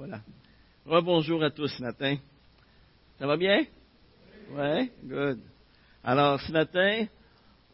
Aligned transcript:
Voilà. 0.00 0.22
Rebonjour 0.86 1.44
à 1.44 1.50
tous 1.50 1.68
ce 1.68 1.82
matin. 1.82 2.16
Ça 3.18 3.26
va 3.26 3.36
bien? 3.36 3.66
Oui? 4.50 4.90
Good. 5.04 5.40
Alors, 6.02 6.40
ce 6.40 6.50
matin, 6.50 7.06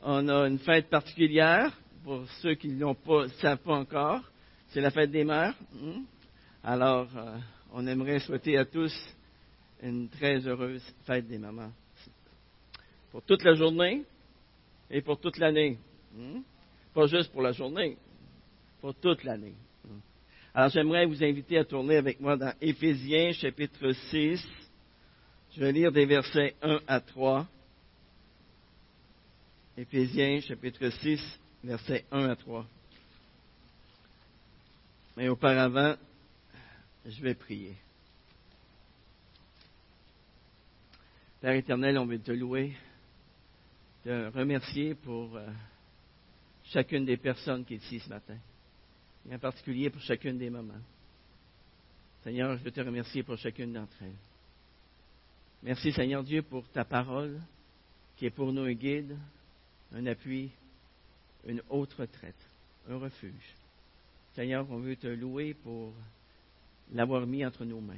on 0.03 0.29
a 0.29 0.49
une 0.49 0.59
fête 0.59 0.91
particulière 0.91 1.73
pour 2.03 2.29
ceux 2.43 2.57
qui 2.57 2.67
ne 2.67 2.93
pas, 2.95 3.29
savent 3.41 3.59
pas 3.59 3.75
encore. 3.75 4.23
C'est 4.71 4.81
la 4.81 4.91
fête 4.91 5.13
des 5.13 5.23
mères. 5.23 5.55
Hmm? 5.73 6.03
Alors, 6.65 7.07
euh, 7.17 7.39
on 7.73 7.87
aimerait 7.87 8.19
souhaiter 8.19 8.59
à 8.59 8.65
tous 8.65 8.93
une 9.81 10.09
très 10.09 10.45
heureuse 10.49 10.83
fête 11.05 11.29
des 11.29 11.39
mamans. 11.39 11.71
Pour 13.13 13.23
toute 13.23 13.45
la 13.45 13.55
journée 13.55 14.03
et 14.91 15.01
pour 15.01 15.21
toute 15.21 15.39
l'année. 15.39 15.79
Hmm? 16.13 16.41
Pas 16.93 17.07
juste 17.07 17.31
pour 17.31 17.43
la 17.43 17.53
journée, 17.53 17.97
pour 18.81 18.97
toute 18.97 19.23
l'année. 19.23 19.55
Alors 20.57 20.71
j'aimerais 20.71 21.05
vous 21.05 21.23
inviter 21.23 21.59
à 21.59 21.67
tourner 21.67 21.97
avec 21.97 22.19
moi 22.19 22.35
dans 22.35 22.55
Éphésiens 22.63 23.33
chapitre 23.33 23.93
6. 23.93 24.43
Je 25.55 25.61
vais 25.61 25.71
lire 25.71 25.93
des 25.93 26.07
versets 26.07 26.57
1 26.63 26.81
à 26.87 26.99
3. 26.99 27.47
Éphésiens 29.77 30.41
chapitre 30.41 30.89
6, 30.89 31.21
versets 31.63 32.07
1 32.11 32.31
à 32.31 32.37
3. 32.37 32.67
Mais 35.19 35.29
auparavant, 35.29 35.95
je 37.05 37.21
vais 37.21 37.35
prier. 37.35 37.75
Père 41.43 41.53
éternel, 41.53 41.99
on 41.99 42.07
veut 42.07 42.19
te 42.19 42.33
louer, 42.33 42.73
te 44.05 44.31
remercier 44.35 44.95
pour 44.95 45.37
euh, 45.37 45.47
chacune 46.65 47.05
des 47.05 47.19
personnes 47.19 47.63
qui 47.67 47.75
est 47.75 47.85
ici 47.85 48.01
ce 48.01 48.09
matin 48.09 48.39
et 49.29 49.35
en 49.35 49.39
particulier 49.39 49.91
pour 49.91 50.01
chacune 50.03 50.39
des 50.39 50.51
mamans. 50.51 50.75
Seigneur, 52.23 52.57
je 52.57 52.65
veux 52.65 52.71
te 52.71 52.81
remercier 52.81 53.23
pour 53.23 53.37
chacune 53.37 53.73
d'entre 53.73 53.97
elles. 54.03 54.17
Merci, 55.63 55.93
Seigneur 55.93 56.23
Dieu, 56.23 56.43
pour 56.43 56.69
ta 56.69 56.85
parole 56.85 57.41
qui 58.17 58.27
est 58.27 58.31
pour 58.31 58.53
nous 58.53 58.63
un 58.63 58.73
guide, 58.73 59.17
un 59.93 60.07
appui, 60.07 60.51
une 61.47 61.63
haute 61.69 61.93
retraite, 61.95 62.35
un 62.89 62.99
refuge. 62.99 63.55
Seigneur, 64.35 64.67
on 64.71 64.79
veut 64.79 64.97
te 64.97 65.07
louer 65.07 65.55
pour 65.55 65.93
l'avoir 66.93 67.27
mis 67.27 67.45
entre 67.45 67.65
nos 67.65 67.81
mains. 67.81 67.95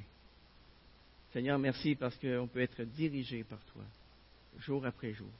Seigneur, 1.32 1.58
merci 1.58 1.94
parce 1.94 2.16
qu'on 2.16 2.48
peut 2.48 2.60
être 2.60 2.82
dirigé 2.82 3.44
par 3.44 3.60
toi, 3.66 3.82
jour 4.58 4.84
après 4.86 5.12
jour, 5.12 5.30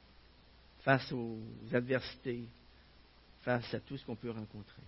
face 0.81 1.11
aux 1.11 1.39
adversités, 1.73 2.43
face 3.41 3.73
à 3.73 3.79
tout 3.79 3.97
ce 3.97 4.05
qu'on 4.05 4.15
peut 4.15 4.29
rencontrer. 4.29 4.83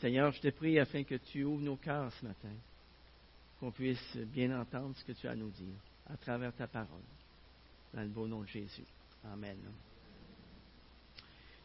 Seigneur, 0.00 0.32
je 0.32 0.40
te 0.40 0.48
prie 0.48 0.78
afin 0.78 1.04
que 1.04 1.16
tu 1.16 1.44
ouvres 1.44 1.62
nos 1.62 1.76
cœurs 1.76 2.10
ce 2.14 2.24
matin, 2.24 2.52
qu'on 3.58 3.70
puisse 3.70 4.16
bien 4.16 4.58
entendre 4.58 4.96
ce 4.96 5.04
que 5.04 5.12
tu 5.12 5.28
as 5.28 5.32
à 5.32 5.34
nous 5.34 5.50
dire 5.50 5.76
à 6.10 6.16
travers 6.16 6.54
ta 6.54 6.66
parole. 6.66 7.02
Dans 7.92 8.02
le 8.02 8.08
beau 8.08 8.26
nom 8.26 8.40
de 8.40 8.46
Jésus. 8.46 8.84
Amen. 9.30 9.58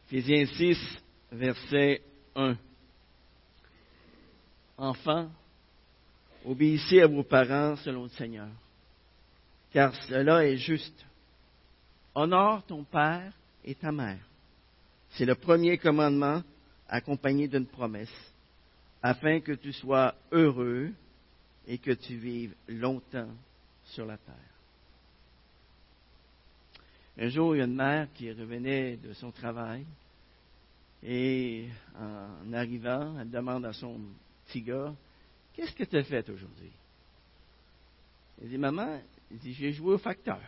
Éphésiens 0.06 0.46
6, 0.46 0.78
verset 1.32 2.02
1. 2.34 2.56
Enfants, 4.76 5.30
obéissez 6.44 7.00
à 7.00 7.06
vos 7.06 7.24
parents 7.24 7.76
selon 7.76 8.02
le 8.02 8.10
Seigneur, 8.10 8.50
car 9.72 9.94
cela 10.04 10.46
est 10.46 10.58
juste. 10.58 11.06
Honore 12.14 12.64
ton 12.66 12.84
père 12.84 13.32
et 13.64 13.74
ta 13.74 13.92
mère. 13.92 14.24
C'est 15.10 15.24
le 15.24 15.34
premier 15.34 15.78
commandement 15.78 16.42
accompagné 16.88 17.48
d'une 17.48 17.66
promesse, 17.66 18.32
afin 19.02 19.40
que 19.40 19.52
tu 19.52 19.72
sois 19.72 20.14
heureux 20.32 20.92
et 21.66 21.78
que 21.78 21.92
tu 21.92 22.16
vives 22.16 22.54
longtemps 22.68 23.30
sur 23.84 24.06
la 24.06 24.16
terre. 24.16 24.34
Un 27.18 27.28
jour, 27.28 27.54
il 27.54 27.58
y 27.58 27.62
a 27.62 27.64
une 27.64 27.74
mère 27.74 28.08
qui 28.14 28.30
revenait 28.30 28.96
de 28.96 29.12
son 29.14 29.30
travail 29.30 29.84
et 31.02 31.68
en 31.98 32.52
arrivant, 32.52 33.18
elle 33.18 33.30
demande 33.30 33.64
à 33.64 33.72
son 33.72 33.98
petit 34.46 34.62
gars, 34.62 34.92
Qu'est-ce 35.56 35.72
que 35.72 35.84
tu 35.84 35.96
as 35.96 36.04
fait 36.04 36.28
aujourd'hui? 36.28 36.70
Il 38.42 38.50
dit, 38.50 38.58
Maman, 38.58 39.00
j'ai 39.42 39.72
joué 39.72 39.94
au 39.94 39.98
facteur. 39.98 40.40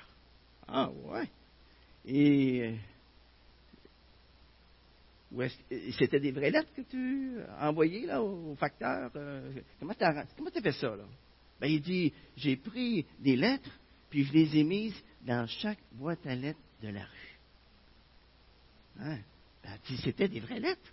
Ah 0.67 0.91
ouais. 0.91 1.31
Et 2.05 2.75
c'était 5.99 6.21
des 6.21 6.33
vraies 6.33 6.51
lettres 6.51 6.73
que 6.75 6.83
tu 6.83 7.39
as 7.59 7.69
envoyées 7.69 8.07
là, 8.07 8.23
au, 8.23 8.55
facteur? 8.55 9.11
Euh, 9.15 9.53
comment 9.79 9.95
tu 9.95 10.05
as, 10.05 10.63
fait 10.63 10.73
ça? 10.73 10.97
Là? 10.97 11.05
Ben, 11.61 11.67
il 11.67 11.83
dit, 11.83 12.13
j'ai 12.37 12.57
pris 12.57 13.05
des 13.19 13.37
lettres, 13.37 13.71
puis 14.09 14.25
je 14.25 14.33
les 14.33 14.57
ai 14.57 14.65
mises 14.65 14.97
dans 15.27 15.47
chaque 15.47 15.81
boîte 15.93 16.27
à 16.27 16.35
lettres 16.35 16.59
de 16.83 16.89
la 16.89 17.05
rue. 17.05 17.39
Hein? 19.01 19.19
Ben, 19.63 19.79
c'était 20.03 20.29
des 20.29 20.41
vraies 20.41 20.61
lettres. 20.61 20.93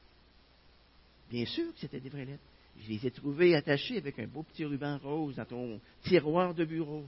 Bien 1.30 1.46
sûr 1.46 1.74
que 1.74 1.80
c'était 1.80 2.00
des 2.00 2.10
vraies 2.10 2.26
lettres. 2.26 2.44
Je 2.82 2.90
les 2.90 3.08
ai 3.08 3.12
trouvées 3.12 3.56
attachées 3.56 3.98
avec 3.98 4.20
un 4.20 4.28
beau 4.28 4.44
petit 4.44 4.66
ruban 4.66 4.98
rose 4.98 5.36
dans 5.36 5.46
ton 5.46 5.80
tiroir 6.04 6.54
de 6.54 6.66
bureau. 6.66 7.06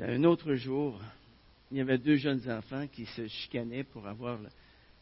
Un 0.00 0.24
autre 0.24 0.54
jour, 0.54 1.00
il 1.70 1.78
y 1.78 1.80
avait 1.80 1.96
deux 1.96 2.16
jeunes 2.16 2.50
enfants 2.50 2.86
qui 2.86 3.06
se 3.06 3.26
chicanaient 3.28 3.84
pour 3.84 4.06
avoir 4.06 4.38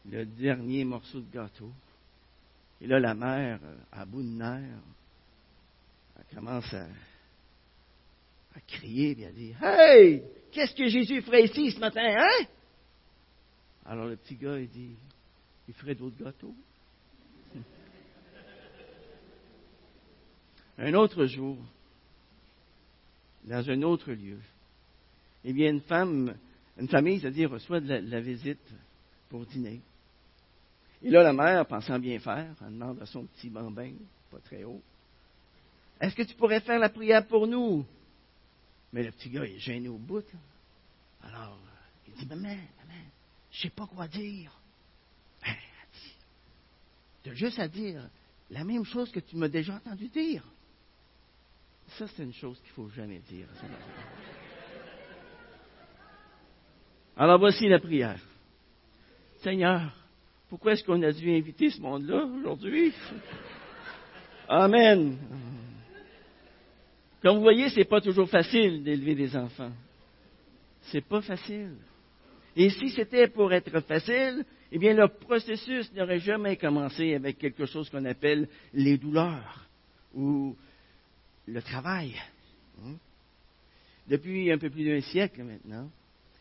le, 0.09 0.25
dernier 0.25 0.85
morceau 0.85 1.19
de 1.19 1.29
gâteau. 1.29 1.69
Et 2.79 2.87
là, 2.87 2.99
la 2.99 3.13
mère, 3.13 3.59
euh, 3.61 3.75
à 3.91 4.05
bout 4.05 4.21
de 4.21 4.29
nerfs, 4.29 4.79
elle 6.17 6.35
commence 6.35 6.73
à, 6.73 6.87
crier 8.67 9.19
et 9.19 9.25
à 9.25 9.31
dire 9.31 9.61
Hey, 9.61 10.23
qu'est-ce 10.51 10.73
que 10.73 10.87
Jésus 10.87 11.21
ferait 11.21 11.43
ici 11.43 11.71
ce 11.71 11.79
matin, 11.79 12.15
hein 12.17 12.45
Alors 13.85 14.05
le 14.05 14.15
petit 14.15 14.35
gars, 14.35 14.57
il 14.57 14.69
dit 14.69 14.95
Il 15.67 15.73
ferait 15.73 15.95
d'autres 15.95 16.23
gâteaux. 16.23 16.55
un 20.77 20.93
autre 20.93 21.25
jour, 21.25 21.57
dans 23.43 23.69
un 23.69 23.81
autre 23.81 24.13
lieu, 24.13 24.39
eh 25.47 25.53
bien, 25.53 25.69
une 25.69 25.81
femme, 25.81 26.35
une 26.77 26.87
famille, 26.87 27.19
c'est-à-dire, 27.19 27.51
reçoit 27.51 27.79
de 27.79 27.87
la, 27.87 28.19
visite 28.19 28.73
pour 29.29 29.45
dîner. 29.45 29.79
Et 31.03 31.11
là, 31.11 31.21
la 31.21 31.33
mère, 31.33 31.67
pensant 31.67 31.99
bien 31.99 32.19
faire, 32.19 32.55
elle 32.61 32.73
demande 32.73 32.99
à 33.01 33.05
son 33.05 33.25
petit 33.25 33.49
bambin, 33.49 33.93
pas 34.31 34.39
très 34.39 34.63
haut, 34.63 34.81
Est-ce 36.01 36.15
que 36.15 36.23
tu 36.23 36.33
pourrais 36.33 36.61
faire 36.61 36.79
la 36.79 36.89
prière 36.89 37.27
pour 37.27 37.45
nous? 37.45 37.85
Mais 38.91 39.03
le 39.03 39.11
petit 39.11 39.29
gars, 39.29 39.43
est 39.43 39.59
gêné 39.59 39.87
au 39.87 39.99
bout. 39.99 40.25
Alors, 41.21 41.59
il 42.07 42.15
dit, 42.15 42.25
maman, 42.25 42.49
maman, 42.49 43.03
je 43.51 43.61
sais 43.61 43.69
pas 43.69 43.85
quoi 43.85 44.07
dire. 44.07 44.51
Ben, 45.43 45.51
elle 45.51 45.99
dit, 46.01 46.15
tu 47.23 47.29
as 47.29 47.33
juste 47.35 47.59
à 47.59 47.67
dire 47.67 48.09
la 48.49 48.63
même 48.63 48.83
chose 48.83 49.11
que 49.11 49.19
tu 49.19 49.35
m'as 49.35 49.47
déjà 49.47 49.75
entendu 49.75 50.07
dire. 50.07 50.43
Ça, 51.99 52.07
c'est 52.07 52.23
une 52.23 52.33
chose 52.33 52.59
qu'il 52.61 52.69
ne 52.69 52.87
faut 52.87 52.95
jamais 52.95 53.19
dire. 53.19 53.47
Alors 57.17 57.39
voici 57.39 57.67
la 57.67 57.79
prière. 57.79 58.19
Seigneur, 59.41 59.81
pourquoi 60.49 60.73
est-ce 60.73 60.83
qu'on 60.83 61.01
a 61.01 61.11
dû 61.11 61.31
inviter 61.31 61.69
ce 61.69 61.79
monde-là 61.79 62.25
aujourd'hui? 62.25 62.93
Amen. 64.49 65.17
Comme 67.21 67.37
vous 67.37 67.43
voyez, 67.43 67.69
ce 67.69 67.77
n'est 67.77 67.85
pas 67.85 68.01
toujours 68.01 68.29
facile 68.29 68.83
d'élever 68.83 69.15
des 69.15 69.35
enfants. 69.35 69.71
C'est 70.83 71.05
pas 71.05 71.21
facile. 71.21 71.75
Et 72.55 72.69
si 72.69 72.89
c'était 72.89 73.27
pour 73.27 73.51
être 73.53 73.79
facile, 73.81 74.45
eh 74.71 74.77
bien, 74.77 74.93
le 74.93 75.07
processus 75.07 75.91
n'aurait 75.93 76.19
jamais 76.19 76.57
commencé 76.57 77.13
avec 77.15 77.37
quelque 77.37 77.65
chose 77.65 77.89
qu'on 77.89 78.05
appelle 78.05 78.47
les 78.73 78.97
douleurs 78.97 79.65
ou 80.13 80.55
le 81.47 81.61
travail. 81.61 82.13
Hein? 82.83 82.95
Depuis 84.07 84.51
un 84.51 84.57
peu 84.57 84.69
plus 84.69 84.85
d'un 84.85 85.01
siècle 85.01 85.43
maintenant, 85.43 85.89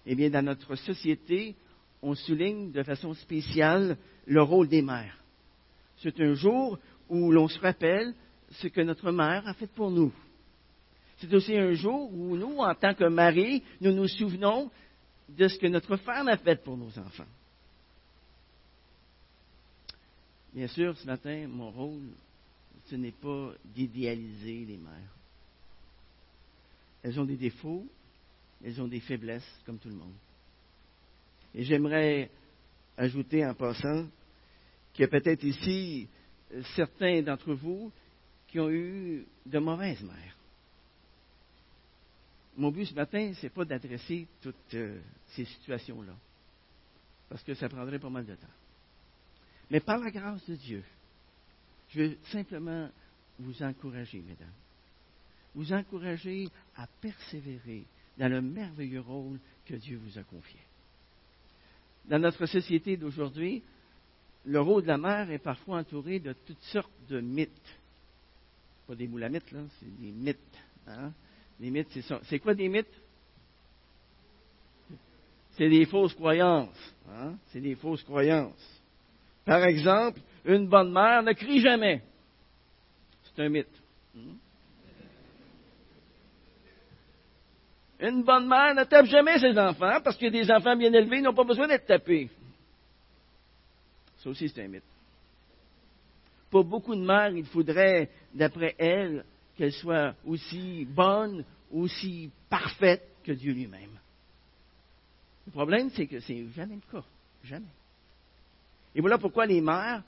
eh 0.06 0.14
bien, 0.14 0.30
dans 0.30 0.44
notre 0.44 0.76
société, 0.76 1.54
on 2.02 2.14
souligne 2.14 2.70
de 2.70 2.82
façon 2.82 3.14
spéciale 3.14 3.96
le 4.26 4.42
rôle 4.42 4.68
des 4.68 4.82
mères. 4.82 5.22
C'est 5.98 6.20
un 6.20 6.34
jour 6.34 6.78
où 7.08 7.32
l'on 7.32 7.48
se 7.48 7.58
rappelle 7.58 8.14
ce 8.50 8.68
que 8.68 8.80
notre 8.80 9.10
mère 9.10 9.46
a 9.46 9.54
fait 9.54 9.66
pour 9.66 9.90
nous. 9.90 10.12
C'est 11.18 11.32
aussi 11.32 11.56
un 11.56 11.72
jour 11.72 12.12
où 12.12 12.36
nous, 12.36 12.58
en 12.58 12.74
tant 12.74 12.94
que 12.94 13.04
mari, 13.04 13.62
nous 13.80 13.92
nous 13.92 14.08
souvenons 14.08 14.70
de 15.28 15.48
ce 15.48 15.58
que 15.58 15.66
notre 15.66 15.96
femme 15.96 16.28
a 16.28 16.36
fait 16.36 16.62
pour 16.62 16.76
nos 16.76 16.98
enfants. 16.98 17.24
Bien 20.52 20.68
sûr, 20.68 20.96
ce 20.98 21.06
matin, 21.06 21.46
mon 21.48 21.70
rôle, 21.70 22.10
ce 22.86 22.96
n'est 22.96 23.12
pas 23.12 23.52
d'idéaliser 23.64 24.64
les 24.66 24.76
mères. 24.76 25.14
Elles 27.02 27.18
ont 27.18 27.24
des 27.24 27.36
défauts, 27.36 27.86
elles 28.64 28.80
ont 28.80 28.88
des 28.88 29.00
faiblesses 29.00 29.46
comme 29.66 29.78
tout 29.78 29.88
le 29.88 29.94
monde. 29.94 30.14
Et 31.54 31.64
j'aimerais 31.64 32.30
ajouter 32.96 33.44
en 33.44 33.54
passant 33.54 34.06
qu'il 34.92 35.02
y 35.02 35.04
a 35.04 35.08
peut-être 35.08 35.44
ici 35.44 36.08
euh, 36.52 36.62
certains 36.74 37.22
d'entre 37.22 37.52
vous 37.52 37.92
qui 38.48 38.58
ont 38.58 38.70
eu 38.70 39.26
de 39.44 39.58
mauvaises 39.58 40.02
mères. 40.02 40.36
Mon 42.56 42.70
but 42.70 42.86
ce 42.86 42.94
matin, 42.94 43.32
ce 43.34 43.46
n'est 43.46 43.50
pas 43.50 43.64
d'adresser 43.64 44.26
toutes 44.40 44.74
euh, 44.74 45.00
ces 45.30 45.44
situations-là, 45.44 46.14
parce 47.28 47.42
que 47.42 47.54
ça 47.54 47.68
prendrait 47.68 47.98
pas 47.98 48.10
mal 48.10 48.24
de 48.24 48.34
temps. 48.34 48.46
Mais 49.70 49.80
par 49.80 49.98
la 49.98 50.10
grâce 50.10 50.44
de 50.48 50.54
Dieu, 50.54 50.84
je 51.88 52.02
veux 52.02 52.18
simplement 52.30 52.88
vous 53.38 53.62
encourager, 53.62 54.20
mesdames. 54.20 54.52
Vous 55.54 55.72
encourager 55.72 56.48
à 56.76 56.86
persévérer 57.00 57.84
dans 58.18 58.28
le 58.28 58.40
merveilleux 58.40 59.00
rôle 59.00 59.38
que 59.66 59.74
Dieu 59.74 59.98
vous 60.02 60.18
a 60.18 60.22
confié. 60.22 60.60
Dans 62.06 62.18
notre 62.18 62.46
société 62.46 62.96
d'aujourd'hui, 62.96 63.62
le 64.44 64.60
rôle 64.60 64.82
de 64.82 64.88
la 64.88 64.98
mère 64.98 65.30
est 65.30 65.38
parfois 65.38 65.78
entouré 65.78 66.20
de 66.20 66.34
toutes 66.46 66.62
sortes 66.64 66.90
de 67.08 67.20
mythes. 67.20 67.78
Pas 68.86 68.94
des 68.94 69.08
moulamites, 69.08 69.50
là, 69.52 69.60
c'est 69.80 70.00
des 70.00 70.12
mythes. 70.12 70.38
Hein? 70.86 71.12
Des 71.58 71.70
mythes, 71.70 71.88
c'est 71.90 72.02
ça. 72.02 72.20
C'est 72.24 72.38
quoi 72.38 72.54
des 72.54 72.68
mythes? 72.68 73.00
C'est 75.52 75.68
des 75.68 75.86
fausses 75.86 76.14
croyances. 76.14 76.94
Hein? 77.08 77.36
C'est 77.46 77.60
des 77.60 77.74
fausses 77.74 78.02
croyances. 78.02 78.82
Par 79.44 79.64
exemple, 79.64 80.20
une 80.44 80.68
bonne 80.68 80.92
mère 80.92 81.22
ne 81.22 81.32
crie 81.32 81.60
jamais. 81.60 82.02
C'est 83.24 83.42
un 83.42 83.48
mythe. 83.48 83.82
Une 88.00 88.22
bonne 88.22 88.48
mère 88.48 88.74
ne 88.74 88.84
tape 88.84 89.06
jamais 89.06 89.38
ses 89.38 89.56
enfants 89.58 90.00
parce 90.02 90.16
que 90.16 90.26
des 90.26 90.50
enfants 90.50 90.76
bien 90.76 90.92
élevés 90.92 91.20
n'ont 91.20 91.34
pas 91.34 91.44
besoin 91.44 91.68
d'être 91.68 91.86
tapés. 91.86 92.28
Ça 94.18 94.30
aussi, 94.30 94.48
c'est 94.48 94.64
un 94.64 94.68
mythe. 94.68 94.82
Pour 96.50 96.64
beaucoup 96.64 96.94
de 96.94 97.04
mères, 97.04 97.30
il 97.30 97.44
faudrait, 97.46 98.10
d'après 98.32 98.74
elles, 98.78 99.24
qu'elles 99.56 99.72
soient 99.72 100.14
aussi 100.24 100.84
bonnes, 100.84 101.44
aussi 101.72 102.30
parfaites 102.48 103.06
que 103.22 103.32
Dieu 103.32 103.52
lui-même. 103.52 103.98
Le 105.46 105.52
problème, 105.52 105.90
c'est 105.90 106.06
que 106.06 106.20
c'est 106.20 106.46
jamais 106.54 106.76
le 106.76 106.92
cas. 106.92 107.04
Jamais. 107.44 107.66
Et 108.94 109.00
voilà 109.00 109.18
pourquoi 109.18 109.46
les 109.46 109.60
mères 109.60 110.02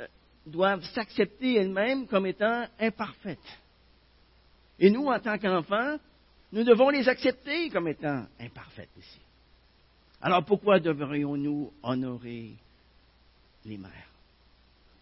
euh, 0.00 0.06
doivent 0.46 0.84
s'accepter 0.84 1.54
elles-mêmes 1.54 2.06
comme 2.06 2.26
étant 2.26 2.66
imparfaites. 2.78 3.38
Et 4.78 4.90
nous, 4.90 5.06
en 5.06 5.18
tant 5.18 5.38
qu'enfants, 5.38 5.96
nous 6.52 6.64
devons 6.64 6.88
les 6.90 7.08
accepter 7.08 7.68
comme 7.70 7.88
étant 7.88 8.26
imparfaites 8.40 8.90
ici. 8.98 9.20
Alors 10.20 10.44
pourquoi 10.44 10.80
devrions-nous 10.80 11.72
honorer 11.82 12.54
les 13.64 13.76
mères? 13.76 14.10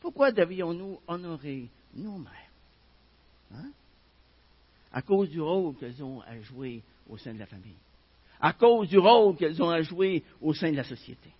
Pourquoi 0.01 0.33
devrions-nous 0.33 1.01
honorer 1.07 1.69
nos 1.95 2.19
mères? 2.19 2.51
Hein? 3.55 3.71
À 4.93 5.03
cause 5.03 5.31
du 5.31 5.41
rôle 5.41 5.75
qu'elles 5.77 6.03
ont 6.03 6.21
à 6.23 6.41
jouer 6.41 6.83
au 7.09 7.17
sein 7.17 7.33
de 7.33 7.39
la 7.39 7.47
famille. 7.47 7.77
À 8.41 8.53
cause 8.53 8.89
du 8.89 8.99
rôle 8.99 9.37
qu'elles 9.37 9.63
ont 9.63 9.71
à 9.71 9.83
jouer 9.83 10.23
au 10.43 10.53
sein 10.53 10.71
de 10.71 10.77
la 10.77 10.85
société. 10.85 11.31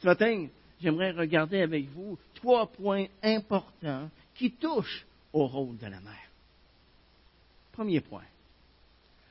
Ce 0.00 0.06
matin, 0.06 0.46
j'aimerais 0.80 1.12
regarder 1.12 1.62
avec 1.62 1.88
vous 1.88 2.18
trois 2.34 2.66
points 2.66 3.06
importants 3.22 4.10
qui 4.34 4.52
touchent 4.52 5.06
au 5.32 5.46
rôle 5.46 5.76
de 5.78 5.86
la 5.86 6.00
mère. 6.00 6.30
Premier 7.72 8.00
point. 8.00 8.24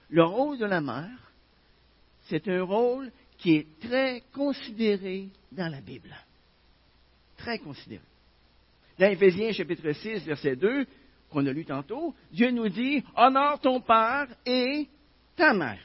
Le 0.10 0.24
rôle 0.24 0.58
de 0.58 0.66
la 0.66 0.82
mère, 0.82 1.32
c'est 2.24 2.48
un 2.48 2.64
rôle 2.64 3.12
qui 3.38 3.56
est 3.56 3.80
très 3.80 4.24
considéré 4.34 5.30
dans 5.52 5.70
la 5.70 5.82
Bible. 5.82 6.16
Très 7.38 7.60
considéré. 7.60 8.04
Dans 8.98 9.10
Éphésiens 9.10 9.54
chapitre 9.54 9.92
6, 9.92 10.26
verset 10.26 10.56
2, 10.56 10.86
qu'on 11.30 11.46
a 11.46 11.54
lu 11.54 11.64
tantôt, 11.64 12.14
Dieu 12.32 12.52
nous 12.52 12.70
dit, 12.70 13.04
honore 13.16 13.60
ton 13.62 13.82
père 13.82 14.28
et 14.46 14.88
ta 15.36 15.54
mère. 15.54 15.80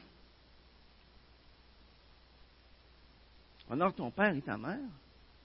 Honore 3.71 3.95
ton 3.95 4.11
père 4.11 4.35
et 4.35 4.43
ta 4.43 4.57
mère. 4.57 4.81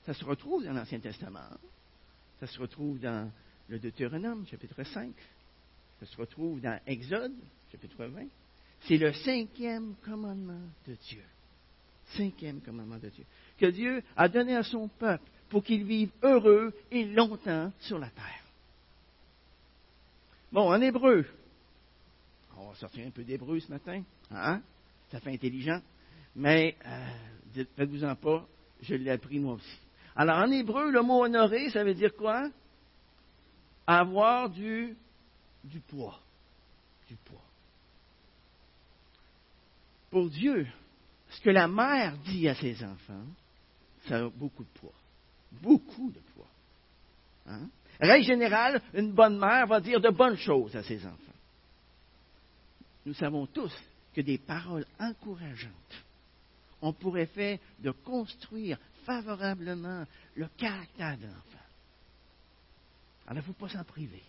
Ça 0.05 0.13
se 0.13 0.25
retrouve 0.25 0.63
dans 0.65 0.73
l'Ancien 0.73 0.99
Testament. 0.99 1.49
Ça 2.39 2.47
se 2.47 2.59
retrouve 2.59 2.99
dans 2.99 3.31
le 3.67 3.79
Deutéronome, 3.79 4.47
chapitre 4.47 4.83
5. 4.83 5.13
Ça 5.99 6.05
se 6.05 6.17
retrouve 6.17 6.59
dans 6.61 6.79
Exode, 6.87 7.35
chapitre 7.71 8.05
20. 8.05 8.25
C'est 8.81 8.97
le 8.97 9.13
cinquième 9.13 9.95
commandement 10.03 10.61
de 10.87 10.95
Dieu. 11.07 11.23
Cinquième 12.15 12.61
commandement 12.61 12.97
de 12.97 13.09
Dieu. 13.09 13.25
Que 13.57 13.67
Dieu 13.67 14.01
a 14.15 14.27
donné 14.27 14.55
à 14.55 14.63
son 14.63 14.87
peuple 14.87 15.29
pour 15.49 15.63
qu'il 15.63 15.83
vive 15.83 16.11
heureux 16.23 16.73
et 16.91 17.05
longtemps 17.05 17.71
sur 17.79 17.99
la 17.99 18.09
terre. 18.09 18.43
Bon, 20.51 20.71
en 20.71 20.81
hébreu, 20.81 21.25
on 22.57 22.69
va 22.69 22.75
sortir 22.75 23.05
un 23.05 23.11
peu 23.11 23.23
d'hébreu 23.23 23.59
ce 23.59 23.71
matin. 23.71 24.03
Hein? 24.31 24.61
Ça 25.11 25.19
fait 25.19 25.31
intelligent. 25.31 25.81
Mais, 26.35 26.75
euh, 26.85 27.63
faites-vous-en 27.75 28.15
pas, 28.15 28.47
je 28.81 28.95
l'ai 28.95 29.11
appris 29.11 29.39
moi 29.39 29.55
aussi. 29.55 29.79
Alors, 30.15 30.37
en 30.37 30.51
hébreu, 30.51 30.91
le 30.91 31.01
mot 31.01 31.23
honorer, 31.23 31.69
ça 31.69 31.83
veut 31.83 31.93
dire 31.93 32.15
quoi? 32.15 32.49
Avoir 33.85 34.49
du 34.49 34.95
poids. 35.87 36.19
Du 37.07 37.15
poids. 37.15 37.48
Pour 40.09 40.29
Dieu, 40.29 40.67
ce 41.29 41.41
que 41.41 41.49
la 41.49 41.67
mère 41.67 42.17
dit 42.19 42.47
à 42.47 42.55
ses 42.55 42.83
enfants, 42.83 43.25
ça 44.07 44.25
a 44.25 44.29
beaucoup 44.29 44.63
de 44.63 44.79
poids. 44.79 44.93
Beaucoup 45.51 46.11
de 46.11 46.19
poids. 46.33 46.47
Hein? 47.47 47.69
Règle 47.99 48.25
générale, 48.25 48.81
une 48.93 49.11
bonne 49.11 49.37
mère 49.37 49.67
va 49.67 49.79
dire 49.81 49.99
de 49.99 50.09
bonnes 50.09 50.37
choses 50.37 50.75
à 50.75 50.83
ses 50.83 51.05
enfants. 51.05 51.17
Nous 53.05 53.13
savons 53.13 53.45
tous 53.47 53.73
que 54.13 54.21
des 54.21 54.37
paroles 54.37 54.85
encourageantes 54.99 56.05
ont 56.81 56.93
pour 56.93 57.17
effet 57.17 57.59
de 57.79 57.91
construire 57.91 58.77
favorablement 59.05 60.05
le 60.35 60.47
caractère 60.57 61.17
de 61.17 61.25
l'enfant. 61.25 61.65
Alors, 63.27 63.43
il 63.43 63.47
ne 63.47 63.53
faut 63.53 63.53
pas 63.53 63.69
s'en 63.69 63.83
priver. 63.83 64.23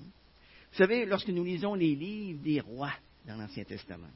Vous 0.00 0.78
savez, 0.78 1.04
lorsque 1.04 1.28
nous 1.28 1.44
lisons 1.44 1.74
les 1.74 1.94
livres 1.94 2.42
des 2.42 2.60
rois 2.60 2.94
dans 3.26 3.36
l'Ancien 3.36 3.64
Testament, 3.64 4.08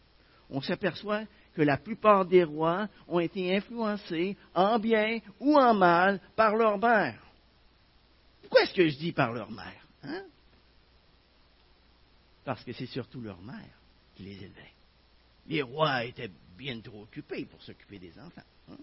on 0.51 0.61
s'aperçoit 0.61 1.25
que 1.55 1.63
la 1.63 1.79
plupart 1.79 2.27
des 2.27 2.45
rois 2.45 2.89
ont 3.09 3.19
été 3.19 3.57
influencés, 3.57 4.37
en 4.55 4.79
bien 4.79 5.21
ou 5.41 5.57
en 5.57 5.75
mal, 5.75 6.21
par 6.37 6.55
leur 6.55 6.79
mère. 6.79 7.21
Pourquoi 8.43 8.63
est-ce 8.63 8.75
que 8.75 8.89
je 8.89 8.97
dis 8.97 9.13
par 9.13 9.33
leur 9.33 9.51
mère 9.51 9.87
hein? 10.03 10.23
Parce 12.45 12.63
que 12.63 12.73
c'est 12.73 12.87
surtout 12.87 13.21
leur 13.21 13.41
mère 13.43 13.81
qui 14.15 14.23
les 14.23 14.37
élevait. 14.37 14.73
Les 15.49 15.63
rois 15.63 16.05
étaient 16.05 16.31
bien 16.57 16.81
trop 16.81 17.03
occupés 17.03 17.45
pour 17.47 17.61
s'occuper 17.63 17.99
des 17.99 18.17
enfants. 18.19 18.43
Hein? 18.71 18.77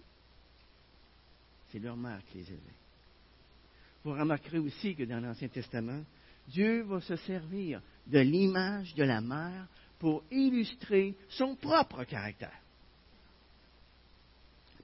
C'est 1.72 1.80
leur 1.80 1.96
mère 1.96 2.20
qui 2.30 2.40
les 2.40 2.48
élevait. 2.48 2.62
Vous 4.04 4.12
remarquerez 4.14 4.60
aussi 4.60 4.96
que 4.96 5.04
dans 5.04 5.22
l'Ancien 5.22 5.48
Testament, 5.48 6.04
Dieu 6.48 6.84
va 6.84 7.00
se 7.00 7.16
servir 7.16 7.82
de 8.06 8.20
l'image 8.20 8.94
de 8.96 9.04
la 9.04 9.22
mère 9.22 9.68
pour 10.04 10.22
illustrer 10.32 11.16
son 11.30 11.56
propre 11.56 12.04
caractère. 12.04 12.60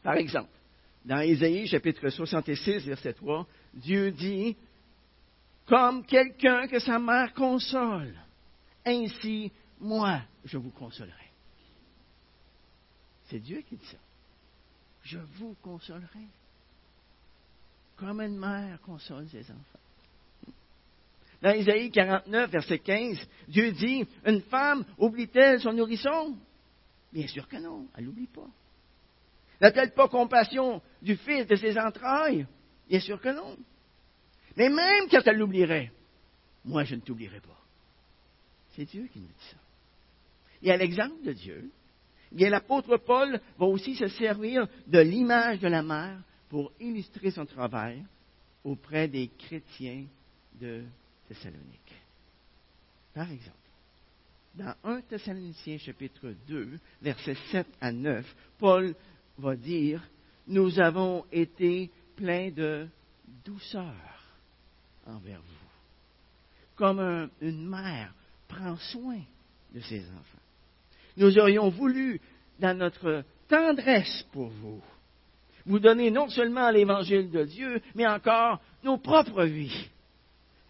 Par 0.02 0.14
exemple, 0.14 0.54
dans 1.04 1.20
Ésaïe 1.20 1.68
chapitre 1.68 2.08
66, 2.08 2.86
verset 2.86 3.12
3, 3.12 3.46
Dieu 3.74 4.12
dit, 4.12 4.56
comme 5.66 6.06
quelqu'un 6.06 6.68
que 6.68 6.80
sa 6.80 7.00
mère 7.00 7.34
console, 7.34 8.16
ainsi 8.86 9.52
moi 9.82 10.22
je 10.46 10.58
vous 10.58 10.72
consolerai. 10.72 11.32
C'est 13.26 13.40
Dieu 13.40 13.62
qui 13.68 13.76
dit 13.76 13.88
ça. 13.88 13.98
Je 15.04 15.20
vous 15.20 15.54
consolerai. 15.62 16.28
Comme 17.98 18.22
une 18.22 18.40
mère 18.40 18.80
console 18.80 19.28
ses 19.28 19.52
enfants. 19.52 19.89
Dans 21.42 21.54
Isaïe 21.54 21.90
49, 21.92 22.52
verset 22.52 22.80
15, 22.80 23.18
Dieu 23.48 23.72
dit, 23.72 24.06
une 24.26 24.42
femme 24.42 24.84
oublie-t-elle 24.98 25.62
son 25.62 25.72
nourrisson? 25.72 26.36
Bien 27.14 27.28
sûr 27.28 27.48
que 27.48 27.58
non, 27.58 27.88
elle 27.96 28.06
n'oublie 28.06 28.28
pas. 28.28 28.48
N'a-t-elle 29.62 29.94
pas 29.94 30.08
compassion 30.08 30.82
du 31.02 31.16
fils 31.18 31.48
de 31.48 31.56
ses 31.56 31.78
entrailles? 31.78 32.46
Bien 32.88 33.00
sûr 33.00 33.20
que 33.22 33.30
non. 33.30 33.58
Mais 34.58 34.70
même 34.70 35.08
quand 35.10 35.22
elle 35.26 35.38
l'oublierait, 35.38 35.92
moi 36.66 36.84
je 36.84 36.96
ne 36.96 37.02
t'oublierai 37.02 37.40
pas. 37.40 37.60
C'est 38.76 38.86
Dieu 38.86 39.08
qui 39.12 39.20
nous 39.20 39.28
dit 39.28 39.50
ça. 39.52 39.58
Et 40.62 40.72
à 40.72 40.78
l'exemple 40.78 41.24
de 41.24 41.34
Dieu, 41.34 41.70
bien 42.32 42.50
l'apôtre 42.50 42.98
Paul 42.98 43.40
va 43.58 43.66
aussi 43.66 43.96
se 43.96 44.08
servir 44.08 44.68
de 44.88 45.00
l'image 45.00 45.60
de 45.60 45.68
la 45.68 45.84
mère 45.84 46.20
pour 46.50 46.72
illustrer 46.80 47.32
son 47.32 47.46
travail 47.46 48.04
auprès 48.64 49.08
des 49.08 49.30
chrétiens 49.38 50.06
de 50.60 50.84
Thessalonique. 51.30 51.94
Par 53.14 53.32
exemple, 53.32 53.56
dans 54.56 54.74
1 54.84 55.02
Thessaloniciens 55.02 55.78
chapitre 55.78 56.34
2, 56.48 56.80
versets 57.02 57.38
7 57.52 57.68
à 57.80 57.92
9, 57.92 58.36
Paul 58.58 58.96
va 59.38 59.56
dire, 59.56 60.02
nous 60.48 60.80
avons 60.80 61.24
été 61.32 61.92
pleins 62.16 62.50
de 62.50 62.88
douceur 63.46 63.94
envers 65.06 65.40
vous, 65.40 66.76
comme 66.76 67.30
une 67.42 67.70
mère 67.70 68.14
prend 68.48 68.76
soin 68.78 69.22
de 69.74 69.80
ses 69.82 70.02
enfants. 70.02 70.44
Nous 71.16 71.38
aurions 71.38 71.70
voulu, 71.70 72.20
dans 72.60 72.76
notre 72.76 73.24
tendresse 73.48 74.26
pour 74.32 74.50
vous, 74.50 74.82
vous 75.66 75.80
donner 75.80 76.10
non 76.10 76.28
seulement 76.30 76.72
l'évangile 76.72 77.30
de 77.30 77.44
Dieu, 77.44 77.82
mais 77.94 78.08
encore 78.08 78.60
nos 78.84 78.98
propres 78.98 79.44
vies. 79.44 79.90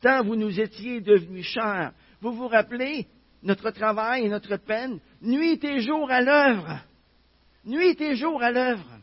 Tant 0.01 0.23
vous 0.23 0.35
nous 0.35 0.59
étiez 0.59 1.01
devenus 1.01 1.45
chers, 1.45 1.93
vous 2.21 2.31
vous 2.31 2.47
rappelez 2.47 3.07
notre 3.43 3.71
travail 3.71 4.25
et 4.25 4.29
notre 4.29 4.57
peine, 4.57 4.99
nuit 5.21 5.63
et 5.63 5.81
jour 5.81 6.09
à 6.09 6.21
l'œuvre. 6.21 6.79
Nuit 7.65 7.99
et 8.01 8.15
jour 8.15 8.41
à 8.41 8.51
l'œuvre. 8.51 8.99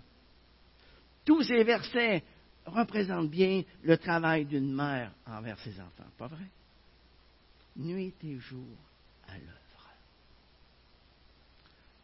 Tous 1.24 1.42
ces 1.42 1.64
versets 1.64 2.22
représentent 2.64 3.30
bien 3.30 3.62
le 3.82 3.96
travail 3.98 4.44
d'une 4.44 4.74
mère 4.74 5.12
envers 5.26 5.58
ses 5.60 5.78
enfants, 5.80 6.10
pas 6.18 6.26
vrai? 6.26 6.46
Nuit 7.76 8.14
et 8.24 8.38
jour 8.38 8.76
à 9.28 9.34
l'œuvre. 9.34 9.90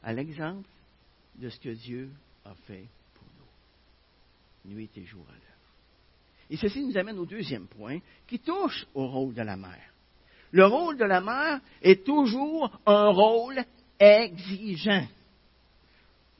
À 0.02 0.12
l'exemple 0.12 0.68
de 1.36 1.48
ce 1.48 1.58
que 1.58 1.70
Dieu 1.70 2.10
a 2.44 2.54
fait 2.66 2.86
pour 3.14 3.26
nous. 3.38 4.74
Nuit 4.74 4.90
et 4.96 5.04
jour 5.04 5.24
à 5.28 5.32
l'œuvre. 5.32 5.51
Et 6.52 6.58
ceci 6.58 6.84
nous 6.84 6.98
amène 6.98 7.18
au 7.18 7.24
deuxième 7.24 7.66
point 7.66 7.98
qui 8.26 8.38
touche 8.38 8.86
au 8.92 9.06
rôle 9.06 9.32
de 9.32 9.40
la 9.40 9.56
mère. 9.56 9.90
Le 10.50 10.66
rôle 10.66 10.98
de 10.98 11.04
la 11.04 11.22
mère 11.22 11.62
est 11.80 12.04
toujours 12.04 12.78
un 12.84 13.08
rôle 13.08 13.64
exigeant 13.98 15.08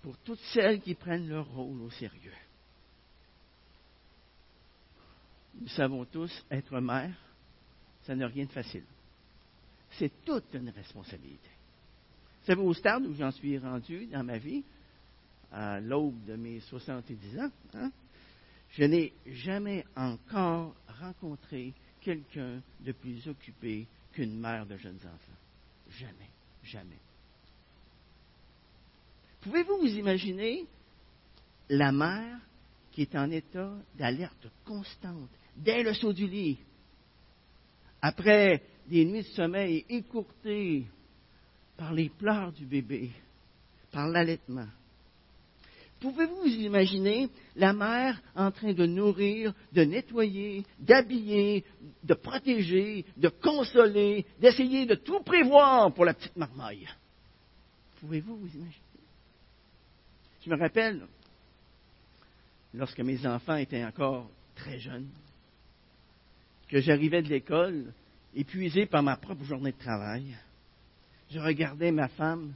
pour 0.02 0.18
toutes 0.18 0.42
celles 0.52 0.82
qui 0.82 0.94
prennent 0.94 1.30
leur 1.30 1.46
rôle 1.54 1.80
au 1.80 1.90
sérieux. 1.92 2.34
Nous 5.58 5.68
savons 5.68 6.04
tous, 6.04 6.44
être 6.50 6.78
mère, 6.78 7.14
ça 8.02 8.14
n'a 8.14 8.26
rien 8.26 8.44
de 8.44 8.50
facile. 8.50 8.84
C'est 9.92 10.12
toute 10.26 10.52
une 10.52 10.68
responsabilité. 10.68 11.48
Vous 12.40 12.46
savez, 12.48 12.60
au 12.60 12.74
stade 12.74 13.06
où 13.06 13.14
j'en 13.14 13.30
suis 13.30 13.56
rendu 13.56 14.04
dans 14.08 14.24
ma 14.24 14.36
vie, 14.36 14.62
à 15.50 15.80
l'aube 15.80 16.22
de 16.26 16.36
mes 16.36 16.60
70 16.60 17.38
ans, 17.40 17.50
hein, 17.72 17.90
je 18.72 18.84
n'ai 18.84 19.12
jamais 19.26 19.84
encore 19.96 20.74
rencontré 21.00 21.72
quelqu'un 22.00 22.62
de 22.80 22.92
plus 22.92 23.26
occupé 23.28 23.86
qu'une 24.12 24.38
mère 24.38 24.66
de 24.66 24.76
jeunes 24.76 25.00
enfants. 25.04 25.38
Jamais, 25.90 26.30
jamais. 26.64 26.98
Pouvez-vous 29.42 29.78
vous 29.78 29.94
imaginer 29.98 30.66
la 31.68 31.92
mère 31.92 32.38
qui 32.92 33.02
est 33.02 33.16
en 33.16 33.30
état 33.30 33.72
d'alerte 33.96 34.48
constante 34.64 35.30
dès 35.56 35.82
le 35.82 35.92
saut 35.94 36.12
du 36.12 36.26
lit, 36.26 36.58
après 38.00 38.62
des 38.86 39.04
nuits 39.04 39.22
de 39.22 39.28
sommeil 39.28 39.84
écourtées 39.88 40.86
par 41.76 41.92
les 41.92 42.08
pleurs 42.08 42.52
du 42.52 42.64
bébé, 42.64 43.10
par 43.90 44.08
l'allaitement? 44.08 44.68
Pouvez-vous 46.02 46.34
vous 46.34 46.48
imaginer 46.48 47.28
la 47.54 47.72
mère 47.72 48.20
en 48.34 48.50
train 48.50 48.72
de 48.72 48.86
nourrir, 48.86 49.54
de 49.72 49.84
nettoyer, 49.84 50.64
d'habiller, 50.80 51.64
de 52.02 52.14
protéger, 52.14 53.04
de 53.16 53.28
consoler, 53.28 54.26
d'essayer 54.40 54.84
de 54.84 54.96
tout 54.96 55.20
prévoir 55.20 55.94
pour 55.94 56.04
la 56.04 56.14
petite 56.14 56.36
marmaille? 56.36 56.88
Pouvez-vous 58.00 58.36
vous 58.36 58.48
imaginer? 58.48 58.82
Je 60.44 60.50
me 60.50 60.56
rappelle, 60.56 61.06
lorsque 62.74 62.98
mes 62.98 63.24
enfants 63.24 63.54
étaient 63.54 63.84
encore 63.84 64.28
très 64.56 64.80
jeunes, 64.80 65.08
que 66.68 66.80
j'arrivais 66.80 67.22
de 67.22 67.28
l'école, 67.28 67.92
épuisé 68.34 68.86
par 68.86 69.04
ma 69.04 69.16
propre 69.16 69.44
journée 69.44 69.70
de 69.70 69.78
travail, 69.78 70.36
je 71.30 71.38
regardais 71.38 71.92
ma 71.92 72.08
femme 72.08 72.54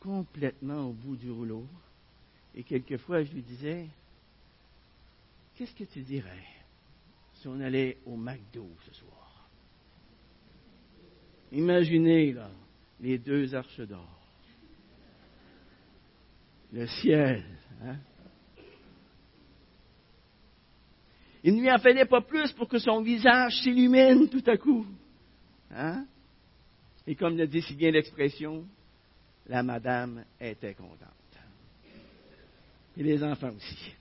complètement 0.00 0.88
au 0.88 0.92
bout 0.92 1.16
du 1.16 1.30
rouleau, 1.30 1.66
et 2.54 2.62
quelquefois, 2.62 3.22
je 3.22 3.32
lui 3.32 3.42
disais, 3.42 3.86
qu'est-ce 5.54 5.74
que 5.74 5.84
tu 5.84 6.00
dirais 6.00 6.46
si 7.34 7.48
on 7.48 7.60
allait 7.60 7.98
au 8.04 8.16
McDo 8.16 8.68
ce 8.86 8.94
soir? 8.94 9.48
Imaginez, 11.52 12.32
là, 12.32 12.50
les 13.00 13.18
deux 13.18 13.54
arches 13.54 13.80
d'or. 13.80 14.18
Le 16.72 16.86
ciel. 16.86 17.44
Hein? 17.82 17.96
Il 21.44 21.54
ne 21.54 21.60
lui 21.60 21.70
en 21.70 21.78
fallait 21.78 22.04
pas 22.04 22.20
plus 22.20 22.52
pour 22.52 22.68
que 22.68 22.78
son 22.78 23.00
visage 23.00 23.62
s'illumine 23.62 24.28
tout 24.28 24.42
à 24.46 24.56
coup. 24.56 24.84
Hein? 25.70 26.06
Et 27.06 27.14
comme 27.14 27.38
le 27.38 27.46
dit 27.46 27.62
si 27.62 27.74
bien 27.74 27.90
l'expression, 27.90 28.66
la 29.46 29.62
madame 29.62 30.24
était 30.38 30.74
contente 30.74 31.17
et 32.98 33.02
les 33.02 33.22
enfants 33.22 33.52
aussi. 33.56 33.92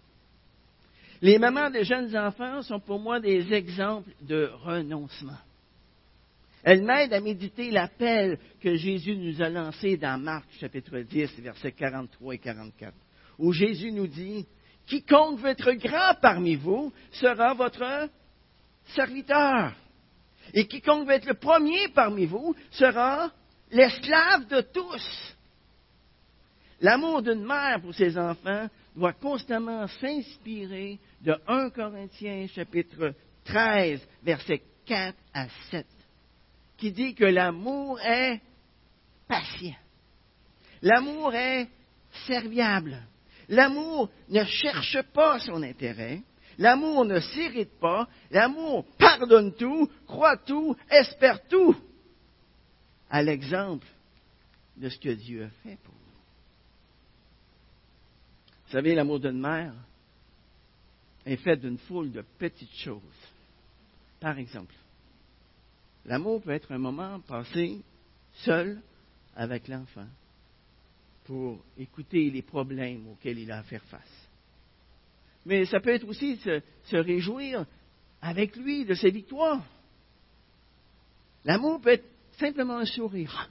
Les 1.22 1.40
mamans 1.40 1.70
des 1.70 1.84
jeunes 1.84 2.16
enfants 2.18 2.62
sont 2.64 2.80
pour 2.80 3.00
moi 3.00 3.20
des 3.20 3.54
exemples 3.54 4.12
de 4.22 4.52
renoncement. 4.64 5.38
Elles 6.64 6.84
m'aident 6.84 7.14
à 7.14 7.22
méditer 7.22 7.72
l'appel 7.72 8.40
que 8.62 8.76
Jésus 8.76 9.16
nous 9.16 9.42
a 9.42 9.50
lancé 9.50 9.98
dans 9.98 10.20
Marc 10.20 10.46
chapitre 10.60 11.00
10, 11.00 11.40
versets 11.40 11.72
43 11.72 12.36
et 12.36 12.38
44, 12.40 12.94
où 13.40 13.54
Jésus 13.54 13.92
nous 13.92 14.08
dit, 14.08 14.46
Quiconque 14.88 15.40
veut 15.40 15.50
être 15.50 15.72
grand 15.74 16.20
parmi 16.22 16.56
vous 16.56 16.92
sera 17.12 17.54
votre 17.54 18.10
serviteur. 18.96 19.74
Et 20.54 20.66
quiconque 20.66 21.08
veut 21.08 21.16
être 21.16 21.28
le 21.28 21.34
premier 21.34 21.90
parmi 21.90 22.26
vous 22.26 22.56
sera 22.72 23.32
l'esclave 23.72 24.48
de 24.48 24.62
tous. 24.62 25.36
L'amour 26.80 27.22
d'une 27.22 27.46
mère 27.46 27.82
pour 27.82 27.94
ses 27.94 28.18
enfants 28.18 28.68
doit 28.98 29.14
constamment 29.14 29.88
s'inspirer 29.88 31.00
de 31.22 31.38
1 31.48 31.70
Corinthiens 31.70 32.48
chapitre 32.48 33.14
13, 33.46 34.02
versets 34.24 34.64
4 34.88 35.16
à 35.36 35.48
7, 35.70 35.86
qui 36.78 36.92
dit 36.92 37.14
que 37.14 37.26
l'amour 37.26 38.00
est 38.02 38.42
patient. 39.28 39.76
L'amour 40.82 41.34
est 41.36 41.68
serviable. 42.26 43.00
L'amour 43.50 44.10
ne 44.30 44.44
cherche 44.44 45.02
pas 45.14 45.38
son 45.40 45.62
intérêt. 45.62 46.24
L'amour 46.58 47.06
ne 47.06 47.20
s'irrite 47.20 47.80
pas. 47.80 48.08
L'amour 48.32 48.84
pardonne 48.98 49.54
tout, 49.54 49.88
croit 50.08 50.38
tout, 50.38 50.76
espère 50.90 51.48
tout. 51.48 51.76
À 53.12 53.22
l'exemple 53.22 53.86
de 54.76 54.90
ce 54.90 54.98
que 54.98 55.10
Dieu 55.10 55.44
a 55.46 55.50
fait 55.62 55.78
pour 55.84 55.94
vous 58.68 58.74
savez, 58.74 58.96
l'amour 58.96 59.22
d'une 59.22 59.40
mère 59.40 59.74
est 61.26 61.38
fait 61.38 61.56
d'une 61.56 61.78
foule 61.78 62.12
de 62.12 62.22
petites 62.38 62.76
choses. 62.76 63.02
Par 64.20 64.38
exemple, 64.38 64.76
l'amour 66.06 66.42
peut 66.42 66.52
être 66.52 66.74
un 66.74 66.78
moment 66.78 67.22
passé 67.22 67.80
seul 68.44 68.82
avec 69.38 69.70
l'enfant 69.70 70.08
pour 71.24 71.64
écouter 71.78 72.30
les 72.30 72.42
problèmes 72.42 73.08
auxquels 73.08 73.40
il 73.40 73.52
a 73.54 73.60
à 73.60 73.64
faire 73.64 73.84
face. 73.86 74.30
Mais 75.46 75.66
ça 75.66 75.80
peut 75.80 75.94
être 75.94 76.08
aussi 76.08 76.36
se, 76.36 76.62
se 76.84 76.98
réjouir 76.98 77.66
avec 78.22 78.58
lui 78.58 78.84
de 78.84 78.96
ses 78.96 79.12
victoires. 79.12 79.64
L'amour 81.46 81.80
peut 81.80 81.92
être 81.92 82.10
simplement 82.38 82.80
un 82.80 82.86
sourire, 82.86 83.50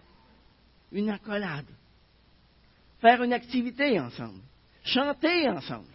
une 0.92 1.08
accolade, 1.08 1.64
faire 3.00 3.22
une 3.22 3.32
activité 3.32 3.98
ensemble 3.98 4.42
chanter 4.86 5.48
ensemble. 5.48 5.92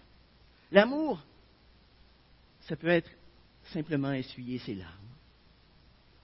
L'amour, 0.72 1.20
ça 2.62 2.76
peut 2.76 2.88
être 2.88 3.10
simplement 3.74 4.12
essuyer 4.12 4.60
ses 4.60 4.76
larmes. 4.76 4.92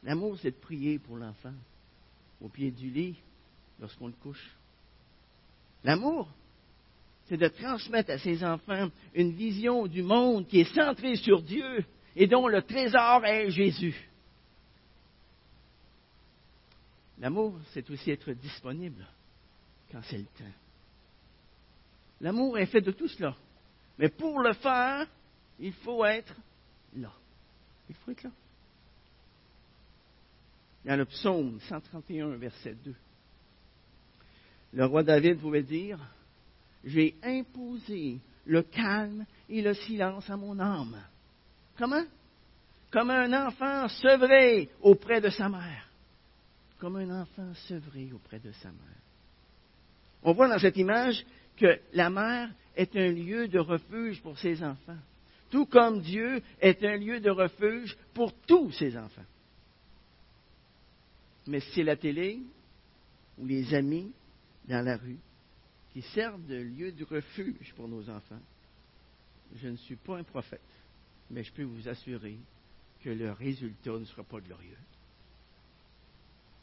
L'amour, 0.04 0.38
c'est 0.42 0.52
de 0.52 0.56
prier 0.56 1.00
pour 1.00 1.18
l'enfant 1.18 1.54
au 2.42 2.50
pied 2.50 2.72
du 2.72 2.90
lit 2.90 3.16
lorsqu'on 3.80 4.08
le 4.08 4.14
couche. 4.14 4.56
L'amour, 5.84 6.30
c'est 7.28 7.38
de 7.38 7.48
transmettre 7.48 8.12
à 8.12 8.18
ses 8.18 8.44
enfants 8.44 8.90
une 9.14 9.32
vision 9.32 9.88
du 9.88 10.02
monde 10.02 10.48
qui 10.48 10.62
est 10.62 10.74
centrée 10.74 11.16
sur 11.16 11.42
Dieu 11.42 11.84
et 12.16 12.28
dont 12.28 12.48
le 12.48 12.62
trésor 12.62 13.26
est 13.26 13.52
Jésus. 13.52 14.10
L'amour, 17.20 17.60
c'est 17.74 17.90
aussi 17.90 18.12
être 18.12 18.32
disponible 18.34 19.06
quand 19.92 20.02
c'est 20.04 20.20
le 20.20 20.26
temps. 20.26 20.67
L'amour 22.22 22.58
est 22.58 22.66
fait 22.66 22.82
de 22.82 22.92
tout 22.92 23.08
cela. 23.08 23.36
Mais 23.98 24.10
pour 24.10 24.40
le 24.40 24.54
faire, 24.54 25.08
il 25.60 25.74
faut 25.74 26.06
être 26.06 26.36
là. 26.96 27.12
Il 27.90 27.96
faut 27.96 28.12
être 28.12 28.24
là. 28.24 28.32
A 30.88 30.96
le 30.96 31.06
psaume 31.06 31.60
131, 31.68 32.38
verset 32.38 32.76
2. 32.84 32.96
Le 34.74 34.86
roi 34.86 35.04
David 35.04 35.40
pouvait 35.40 35.64
dire, 35.64 36.00
J'ai 36.84 37.16
imposé 37.24 38.20
le 38.46 38.62
calme 38.64 39.26
et 39.50 39.62
le 39.62 39.74
silence 39.74 40.30
à 40.30 40.38
mon 40.38 40.58
âme 40.60 40.98
Comment? 41.78 42.04
Comme 42.92 43.10
un 43.10 43.48
enfant 43.48 43.88
sevré 43.90 44.70
auprès 44.82 45.20
de 45.20 45.30
sa 45.30 45.50
mère. 45.50 45.90
Comme 46.80 46.96
un 46.96 47.22
enfant 47.22 47.54
sevré 47.68 48.10
auprès 48.14 48.40
de 48.40 48.52
sa 48.54 48.70
mère. 48.70 49.02
On 50.24 50.34
voit 50.34 50.48
dans 50.48 50.60
cette 50.60 50.78
image 50.78 51.26
que 51.58 51.80
la 51.94 52.10
mère 52.10 52.50
est 52.76 52.96
un 52.96 53.12
lieu 53.12 53.48
de 53.48 53.60
refuge 53.60 54.22
pour 54.22 54.38
ses 54.38 54.64
enfants, 54.64 54.98
tout 55.50 55.66
comme 55.66 56.02
Dieu 56.02 56.42
est 56.62 56.84
un 56.84 56.98
lieu 56.98 57.20
de 57.20 57.30
refuge 57.30 57.98
pour 58.14 58.34
tous 58.46 58.72
ses 58.72 58.96
enfants. 58.98 59.26
Mais 61.48 61.60
c'est 61.74 61.84
la 61.84 61.96
télé 61.96 62.40
ou 63.38 63.46
les 63.46 63.74
amis 63.74 64.12
dans 64.68 64.86
la 64.86 64.98
rue 64.98 65.20
qui 65.94 66.02
servent 66.02 66.46
de 66.46 66.58
lieu 66.58 66.92
de 66.92 67.06
refuge 67.06 67.74
pour 67.76 67.88
nos 67.88 68.08
enfants. 68.10 68.42
Je 69.56 69.70
ne 69.70 69.78
suis 69.78 69.96
pas 69.96 70.18
un 70.18 70.24
prophète, 70.24 70.62
mais 71.32 71.44
je 71.44 71.52
peux 71.54 71.64
vous 71.64 71.88
assurer 71.88 72.38
que 73.02 73.10
le 73.10 73.32
résultat 73.32 73.98
ne 73.98 74.06
sera 74.06 74.24
pas 74.24 74.40
glorieux. 74.40 74.78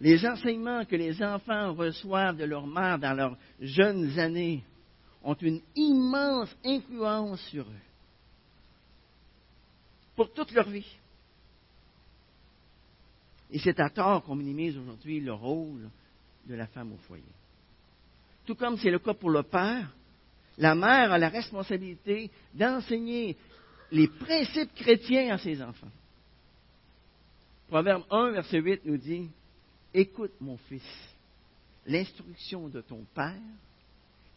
Les 0.01 0.27
enseignements 0.27 0.85
que 0.85 0.97
les 0.97 1.23
enfants 1.23 1.73
reçoivent 1.73 2.37
de 2.37 2.45
leur 2.45 2.67
mère 2.67 2.99
dans 2.99 3.15
leurs 3.15 3.39
jeunes 3.61 4.19
années 4.19 4.63
ont 5.25 5.35
une 5.35 5.61
immense 5.75 6.55
influence 6.65 7.41
sur 7.47 7.65
eux 7.65 7.85
pour 10.15 10.33
toute 10.33 10.53
leur 10.53 10.69
vie. 10.69 10.87
Et 13.51 13.59
c'est 13.59 13.81
à 13.81 13.91
tort 13.91 14.23
qu'on 14.23 14.37
minimise 14.37 14.77
aujourd'hui 14.77 15.21
le 15.21 15.33
rôle 15.33 15.89
de 16.47 16.55
la 16.55 16.67
femme 16.67 16.93
au 16.93 16.97
foyer. 16.99 17.25
Tout 18.47 18.55
comme 18.55 18.77
c'est 18.77 18.91
le 18.91 18.99
cas 18.99 19.15
pour 19.15 19.31
le 19.31 19.43
père, 19.43 19.91
la 20.59 20.75
mère 20.75 21.13
a 21.13 21.19
la 21.19 21.29
responsabilité 21.29 22.31
d'enseigner 22.53 23.37
les 23.91 24.09
principes 24.09 24.75
chrétiens 24.75 25.35
à 25.35 25.39
ses 25.39 25.63
enfants. 25.63 25.91
Proverbe 27.69 28.05
1, 28.11 28.31
verset 28.33 28.59
8 28.59 28.83
nous 28.85 28.99
dit, 28.99 29.31
Écoute 29.93 30.33
mon 30.41 30.57
fils, 30.57 30.83
l'instruction 31.87 32.69
de 32.69 32.83
ton 32.83 33.05
père 33.15 33.41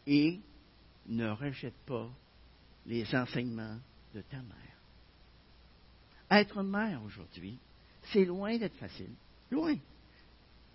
et 0.06 0.38
ne 1.08 1.30
rejette 1.30 1.78
pas 1.86 2.08
les 2.86 3.14
enseignements 3.14 3.78
de 4.14 4.20
ta 4.22 4.36
mère. 4.36 4.68
Être 6.30 6.62
mère 6.62 7.02
aujourd'hui, 7.04 7.58
c'est 8.12 8.24
loin 8.24 8.56
d'être 8.56 8.76
facile. 8.76 9.10
Loin. 9.50 9.76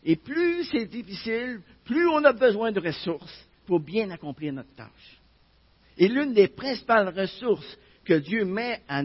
Et 0.04 0.16
plus 0.16 0.66
c'est 0.66 0.86
difficile, 0.86 1.62
plus 1.86 2.08
on 2.08 2.24
a 2.24 2.34
besoin 2.34 2.72
de 2.72 2.80
ressources 2.80 3.48
pour 3.66 3.80
bien 3.80 4.10
accomplir 4.10 4.54
notre 4.54 4.74
tâche. 4.76 5.22
Et 5.98 6.08
l'une 6.08 6.34
des 6.34 6.48
principales 6.48 7.10
ressources 7.10 7.78
que 8.04 8.16
Dieu 8.16 8.46
met 8.46 8.82
à 8.88 9.02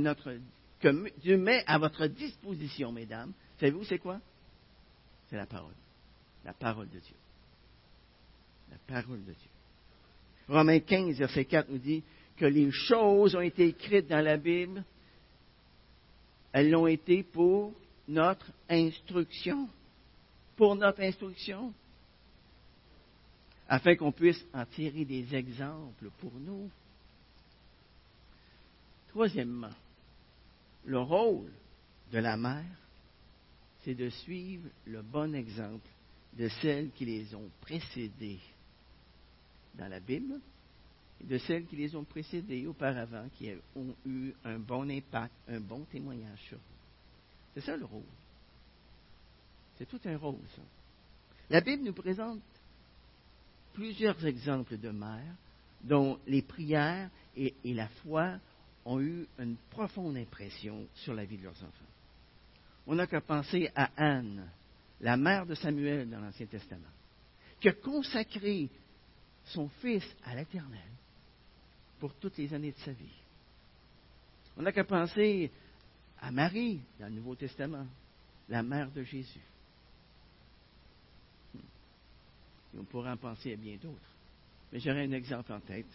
que 0.81 1.19
Dieu 1.21 1.37
met 1.37 1.65
à 1.67 1.79
votre 1.79 2.07
disposition, 2.07 2.93
mesdames, 2.93 3.33
savez-vous 3.59 3.85
c'est 3.85 3.99
quoi? 3.99 4.21
C'est 5.29 5.37
la 5.37 5.47
parole. 5.47 5.75
La 6.45 6.53
parole 6.53 6.89
de 6.89 6.99
Dieu. 6.99 7.17
La 8.71 8.79
parole 8.87 9.25
de 9.25 9.33
Dieu. 9.33 9.51
Romains 10.49 10.81
15, 10.81 11.19
verset 11.19 11.45
4 11.45 11.69
nous 11.69 11.79
dit 11.79 12.03
que 12.37 12.47
les 12.47 12.71
choses 12.71 13.35
ont 13.35 13.41
été 13.41 13.69
écrites 13.69 14.09
dans 14.09 14.25
la 14.25 14.37
Bible, 14.37 14.83
elles 16.53 16.71
l'ont 16.71 16.87
été 16.87 17.23
pour 17.23 17.75
notre 18.07 18.51
instruction. 18.69 19.69
Pour 20.57 20.75
notre 20.75 21.03
instruction. 21.03 21.73
Afin 23.69 23.97
qu'on 23.97 24.13
puisse 24.13 24.43
en 24.55 24.65
tirer 24.65 25.05
des 25.05 25.35
exemples 25.35 26.11
pour 26.19 26.33
nous. 26.33 26.71
Troisièmement, 29.09 29.75
le 30.87 31.01
rôle 31.01 31.53
de 32.11 32.19
la 32.19 32.37
mère, 32.37 32.65
c'est 33.85 33.95
de 33.95 34.09
suivre 34.09 34.69
le 34.87 35.03
bon 35.03 35.35
exemple 35.35 35.89
de 36.33 36.49
celles 36.49 36.91
qui 36.93 37.05
les 37.05 37.35
ont 37.35 37.51
précédées 37.61 38.41
dans 39.79 39.89
la 39.89 40.01
Bible 40.01 40.41
et 41.21 41.27
de 41.27 41.39
celles 41.39 41.67
qui 41.67 41.77
les 41.77 41.95
ont 41.97 42.05
précédées 42.05 42.67
auparavant, 42.67 43.29
qui 43.37 43.51
ont 43.75 43.95
eu 44.07 44.33
un 44.45 44.59
bon 44.59 44.89
impact, 44.91 45.33
un 45.49 45.61
bon 45.61 45.85
témoignage 45.91 46.41
sur. 46.49 46.59
C'est 47.55 47.61
ça 47.61 47.77
le 47.77 47.85
rôle. 47.85 48.03
C'est 49.77 49.87
tout 49.87 50.01
un 50.05 50.17
rôle, 50.17 50.39
ça. 50.55 50.63
La 51.51 51.61
Bible 51.61 51.85
nous 51.85 51.95
présente 51.95 52.41
plusieurs 53.73 54.25
exemples 54.27 54.77
de 54.77 54.91
mères 54.91 55.35
dont 55.83 56.19
les 56.27 56.43
prières 56.43 57.09
et 57.37 57.55
la 57.65 57.89
foi 57.89 58.39
ont 58.85 59.01
eu 59.01 59.27
une 59.39 59.57
profonde 59.71 60.17
impression 60.17 60.87
sur 60.95 61.15
la 61.15 61.25
vie 61.25 61.39
de 61.39 61.45
leurs 61.45 61.63
enfants. 61.63 61.93
On 62.87 62.95
n'a 62.95 63.07
qu'à 63.07 63.21
penser 63.21 63.71
à 63.75 63.91
Anne, 63.97 64.49
la 65.01 65.17
mère 65.17 65.47
de 65.47 65.55
Samuel 65.55 66.09
dans 66.09 66.21
l'Ancien 66.21 66.47
Testament, 66.47 66.89
qui 67.61 67.69
a 67.69 67.73
consacré 67.73 68.69
son 69.49 69.69
fils 69.81 70.05
à 70.25 70.35
l'Éternel 70.35 70.89
pour 71.99 72.15
toutes 72.15 72.37
les 72.39 72.53
années 72.55 72.73
de 72.73 72.79
sa 72.79 72.93
vie. 72.93 73.19
On 74.57 74.63
n'a 74.63 74.73
qu'à 74.73 74.85
penser 74.85 75.51
à 76.21 76.31
Marie 76.31 76.81
dans 76.99 77.07
le 77.07 77.13
Nouveau 77.13 77.35
Testament, 77.35 77.87
la 78.49 78.63
mère 78.63 78.91
de 78.91 79.03
Jésus. 79.03 79.41
Et 81.55 82.79
on 82.79 82.85
pourrait 82.85 83.11
en 83.11 83.17
penser 83.17 83.53
à 83.53 83.57
bien 83.57 83.77
d'autres. 83.77 83.99
Mais 84.73 84.81
j'aurais 84.81 85.05
un 85.05 85.13
exemple 85.13 85.53
en 85.53 85.61
tête. 85.61 85.87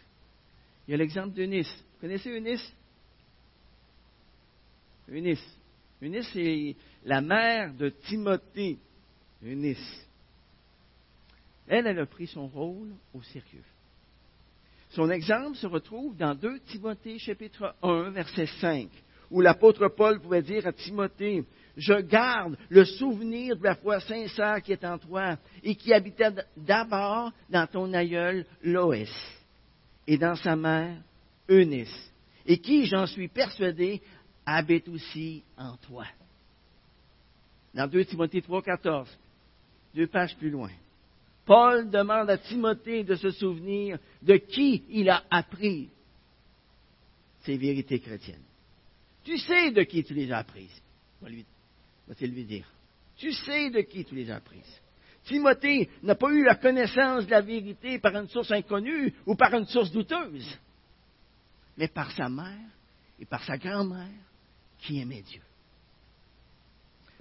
Il 0.87 0.91
y 0.91 0.93
a 0.93 0.97
l'exemple 0.97 1.33
d'Eunice. 1.33 1.71
Vous 1.93 2.01
connaissez 2.01 2.29
Eunice? 2.29 2.73
Eunice. 5.09 5.57
Eunice, 6.01 6.29
c'est 6.33 6.75
la 7.05 7.21
mère 7.21 7.73
de 7.73 7.89
Timothée. 7.89 8.77
Eunice. 9.41 10.07
Elle, 11.67 11.87
elle 11.87 11.99
a 11.99 12.05
pris 12.05 12.27
son 12.27 12.47
rôle 12.47 12.89
au 13.13 13.21
sérieux. 13.21 13.63
Son 14.89 15.09
exemple 15.09 15.57
se 15.57 15.65
retrouve 15.65 16.15
dans 16.17 16.35
2 16.35 16.59
Timothée 16.59 17.17
chapitre 17.17 17.75
1, 17.81 18.11
verset 18.11 18.45
5, 18.61 18.89
où 19.31 19.41
l'apôtre 19.41 19.87
Paul 19.87 20.19
pouvait 20.19 20.43
dire 20.43 20.67
à 20.67 20.73
Timothée, 20.73 21.43
Je 21.75 22.01
garde 22.01 22.57
le 22.69 22.85
souvenir 22.85 23.57
de 23.57 23.63
la 23.63 23.75
foi 23.75 23.99
sincère 24.01 24.61
qui 24.61 24.71
est 24.71 24.85
en 24.85 24.99
toi 24.99 25.37
et 25.63 25.75
qui 25.75 25.93
habitait 25.93 26.29
d'abord 26.55 27.31
dans 27.49 27.65
ton 27.65 27.91
aïeul 27.93 28.45
Loès 28.61 29.09
et 30.05 30.17
dans 30.17 30.35
sa 30.35 30.55
mère 30.55 31.01
Eunice, 31.49 32.13
et 32.45 32.59
qui, 32.59 32.85
j'en 32.85 33.05
suis 33.05 33.27
persuadé, 33.27 34.01
habite 34.45 34.87
aussi 34.89 35.43
en 35.57 35.75
toi. 35.77 36.05
Dans 37.73 37.87
2 37.87 38.05
Timothée 38.05 38.41
3, 38.41 38.61
14, 38.61 39.17
deux 39.95 40.07
pages 40.07 40.37
plus 40.37 40.51
loin. 40.51 40.69
Paul 41.45 41.89
demande 41.89 42.29
à 42.29 42.37
Timothée 42.37 43.03
de 43.03 43.15
se 43.15 43.31
souvenir 43.31 43.99
de 44.21 44.37
qui 44.37 44.83
il 44.89 45.09
a 45.09 45.23
appris 45.29 45.89
ces 47.41 47.57
vérités 47.57 47.99
chrétiennes. 47.99 48.43
Tu 49.23 49.37
sais 49.37 49.71
de 49.71 49.83
qui 49.83 50.03
tu 50.03 50.13
les 50.13 50.31
as 50.31 50.39
apprises. 50.39 50.81
Va-t-il 51.21 52.33
lui 52.33 52.45
dire. 52.45 52.67
Tu 53.17 53.31
sais 53.33 53.69
de 53.69 53.81
qui 53.81 54.05
tu 54.05 54.15
les 54.15 54.29
as 54.31 54.37
apprises. 54.37 54.81
Timothée 55.25 55.89
n'a 56.01 56.15
pas 56.15 56.29
eu 56.31 56.43
la 56.43 56.55
connaissance 56.55 57.25
de 57.25 57.31
la 57.31 57.41
vérité 57.41 57.99
par 57.99 58.15
une 58.15 58.27
source 58.27 58.51
inconnue 58.51 59.13
ou 59.25 59.35
par 59.35 59.53
une 59.53 59.65
source 59.65 59.91
douteuse, 59.91 60.57
mais 61.77 61.87
par 61.87 62.11
sa 62.11 62.27
mère 62.27 62.69
et 63.19 63.25
par 63.25 63.43
sa 63.43 63.57
grand-mère 63.57 64.09
qui 64.79 64.99
aimait 64.99 65.21
Dieu. 65.21 65.41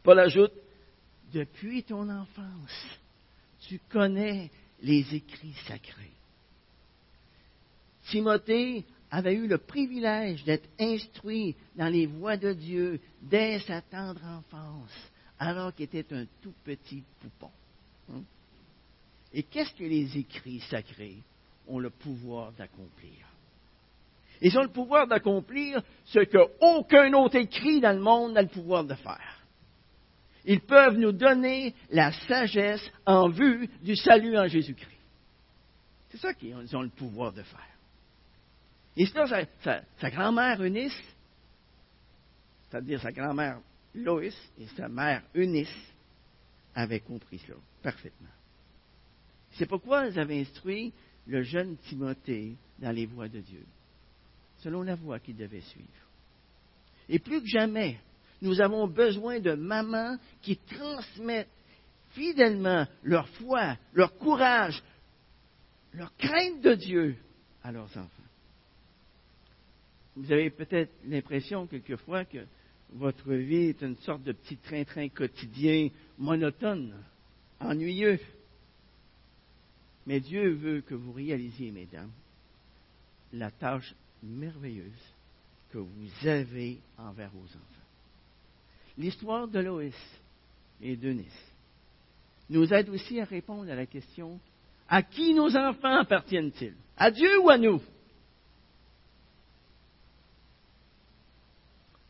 Paul 0.02 0.18
ajoute, 0.18 0.52
depuis 1.32 1.84
ton 1.84 2.08
enfance, 2.08 2.98
tu 3.68 3.80
connais 3.88 4.50
les 4.82 5.14
écrits 5.14 5.54
sacrés. 5.66 6.10
Timothée 8.10 8.84
avait 9.10 9.34
eu 9.34 9.46
le 9.46 9.58
privilège 9.58 10.42
d'être 10.44 10.68
instruit 10.78 11.54
dans 11.76 11.88
les 11.88 12.06
voies 12.06 12.36
de 12.36 12.52
Dieu 12.52 13.00
dès 13.20 13.60
sa 13.60 13.80
tendre 13.82 14.24
enfance, 14.24 14.90
alors 15.38 15.74
qu'il 15.74 15.84
était 15.84 16.14
un 16.14 16.24
tout 16.40 16.54
petit 16.64 17.02
poupon. 17.20 17.50
Hein? 18.10 18.22
Et 19.32 19.42
qu'est-ce 19.42 19.74
que 19.74 19.84
les 19.84 20.16
écrits 20.18 20.60
sacrés 20.70 21.18
ont 21.68 21.78
le 21.78 21.90
pouvoir 21.90 22.52
d'accomplir? 22.52 23.26
Ils 24.40 24.58
ont 24.58 24.62
le 24.62 24.68
pouvoir 24.68 25.06
d'accomplir 25.06 25.82
ce 26.04 26.18
qu'aucun 26.20 27.12
autre 27.12 27.36
écrit 27.36 27.80
dans 27.80 27.96
le 27.96 28.02
monde 28.02 28.32
n'a 28.32 28.42
le 28.42 28.48
pouvoir 28.48 28.84
de 28.84 28.94
faire. 28.94 29.41
Ils 30.44 30.60
peuvent 30.60 30.96
nous 30.96 31.12
donner 31.12 31.74
la 31.90 32.12
sagesse 32.12 32.82
en 33.06 33.28
vue 33.28 33.68
du 33.82 33.94
salut 33.94 34.36
en 34.36 34.48
Jésus-Christ. 34.48 34.90
C'est 36.10 36.18
ça 36.18 36.34
qu'ils 36.34 36.76
ont 36.76 36.82
le 36.82 36.88
pouvoir 36.88 37.32
de 37.32 37.42
faire. 37.42 37.72
Et 38.96 39.06
ça, 39.06 39.24
sa, 39.62 40.10
grand-mère 40.10 40.62
Eunice, 40.62 41.00
c'est-à-dire 42.68 43.00
sa 43.00 43.12
grand-mère 43.12 43.60
Loïs 43.94 44.36
et 44.58 44.66
sa 44.76 44.88
mère 44.88 45.22
Eunice, 45.34 45.74
avaient 46.74 47.00
compris 47.00 47.38
cela 47.38 47.58
parfaitement. 47.82 48.28
C'est 49.52 49.66
pourquoi 49.66 50.06
elles 50.06 50.18
avaient 50.18 50.40
instruit 50.40 50.92
le 51.26 51.42
jeune 51.42 51.76
Timothée 51.88 52.54
dans 52.78 52.90
les 52.90 53.06
voies 53.06 53.28
de 53.28 53.40
Dieu, 53.40 53.64
selon 54.58 54.82
la 54.82 54.94
voie 54.94 55.20
qu'il 55.20 55.36
devait 55.36 55.60
suivre. 55.60 55.88
Et 57.08 57.18
plus 57.18 57.40
que 57.42 57.48
jamais, 57.48 57.98
nous 58.42 58.60
avons 58.60 58.88
besoin 58.88 59.38
de 59.38 59.54
mamans 59.54 60.18
qui 60.42 60.56
transmettent 60.56 61.48
fidèlement 62.10 62.86
leur 63.02 63.28
foi, 63.28 63.78
leur 63.94 64.18
courage, 64.18 64.82
leur 65.94 66.14
crainte 66.16 66.60
de 66.60 66.74
Dieu 66.74 67.16
à 67.62 67.72
leurs 67.72 67.96
enfants. 67.96 68.08
Vous 70.16 70.30
avez 70.30 70.50
peut-être 70.50 70.92
l'impression 71.06 71.66
quelquefois 71.66 72.24
que 72.24 72.44
votre 72.90 73.32
vie 73.32 73.68
est 73.68 73.80
une 73.80 73.96
sorte 73.98 74.24
de 74.24 74.32
petit 74.32 74.56
train-train 74.56 75.08
quotidien 75.08 75.88
monotone, 76.18 76.94
ennuyeux. 77.60 78.18
Mais 80.06 80.20
Dieu 80.20 80.50
veut 80.50 80.80
que 80.82 80.94
vous 80.94 81.12
réalisiez, 81.12 81.70
mesdames, 81.70 82.10
la 83.32 83.50
tâche 83.50 83.94
merveilleuse 84.22 85.14
que 85.70 85.78
vous 85.78 86.28
avez 86.28 86.80
envers 86.98 87.30
vos 87.30 87.46
enfants. 87.46 87.81
L'histoire 88.98 89.48
de 89.48 89.60
Loïs 89.60 89.94
et 90.80 90.96
d'Eunice 90.96 91.52
nous 92.50 92.72
aide 92.72 92.90
aussi 92.90 93.20
à 93.20 93.24
répondre 93.24 93.70
à 93.70 93.74
la 93.74 93.86
question 93.86 94.38
à 94.88 95.02
qui 95.02 95.32
nos 95.32 95.56
enfants 95.56 96.00
appartiennent-ils? 96.00 96.74
À 96.96 97.10
Dieu 97.10 97.40
ou 97.40 97.48
à 97.48 97.56
nous? 97.56 97.80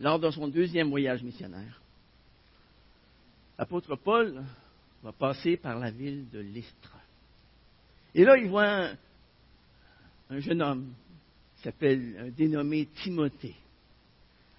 Lors 0.00 0.18
de 0.18 0.30
son 0.30 0.48
deuxième 0.48 0.90
voyage 0.90 1.22
missionnaire, 1.22 1.80
l'apôtre 3.56 3.94
Paul 3.94 4.42
va 5.04 5.12
passer 5.12 5.56
par 5.56 5.78
la 5.78 5.92
ville 5.92 6.28
de 6.30 6.40
Lystre. 6.40 6.96
Et 8.14 8.24
là, 8.24 8.36
il 8.36 8.48
voit 8.48 8.90
un, 10.28 10.40
jeune 10.40 10.60
homme 10.60 10.92
qui 11.56 11.62
s'appelle 11.62 12.34
dénommé 12.36 12.86
Timothée. 12.86 13.54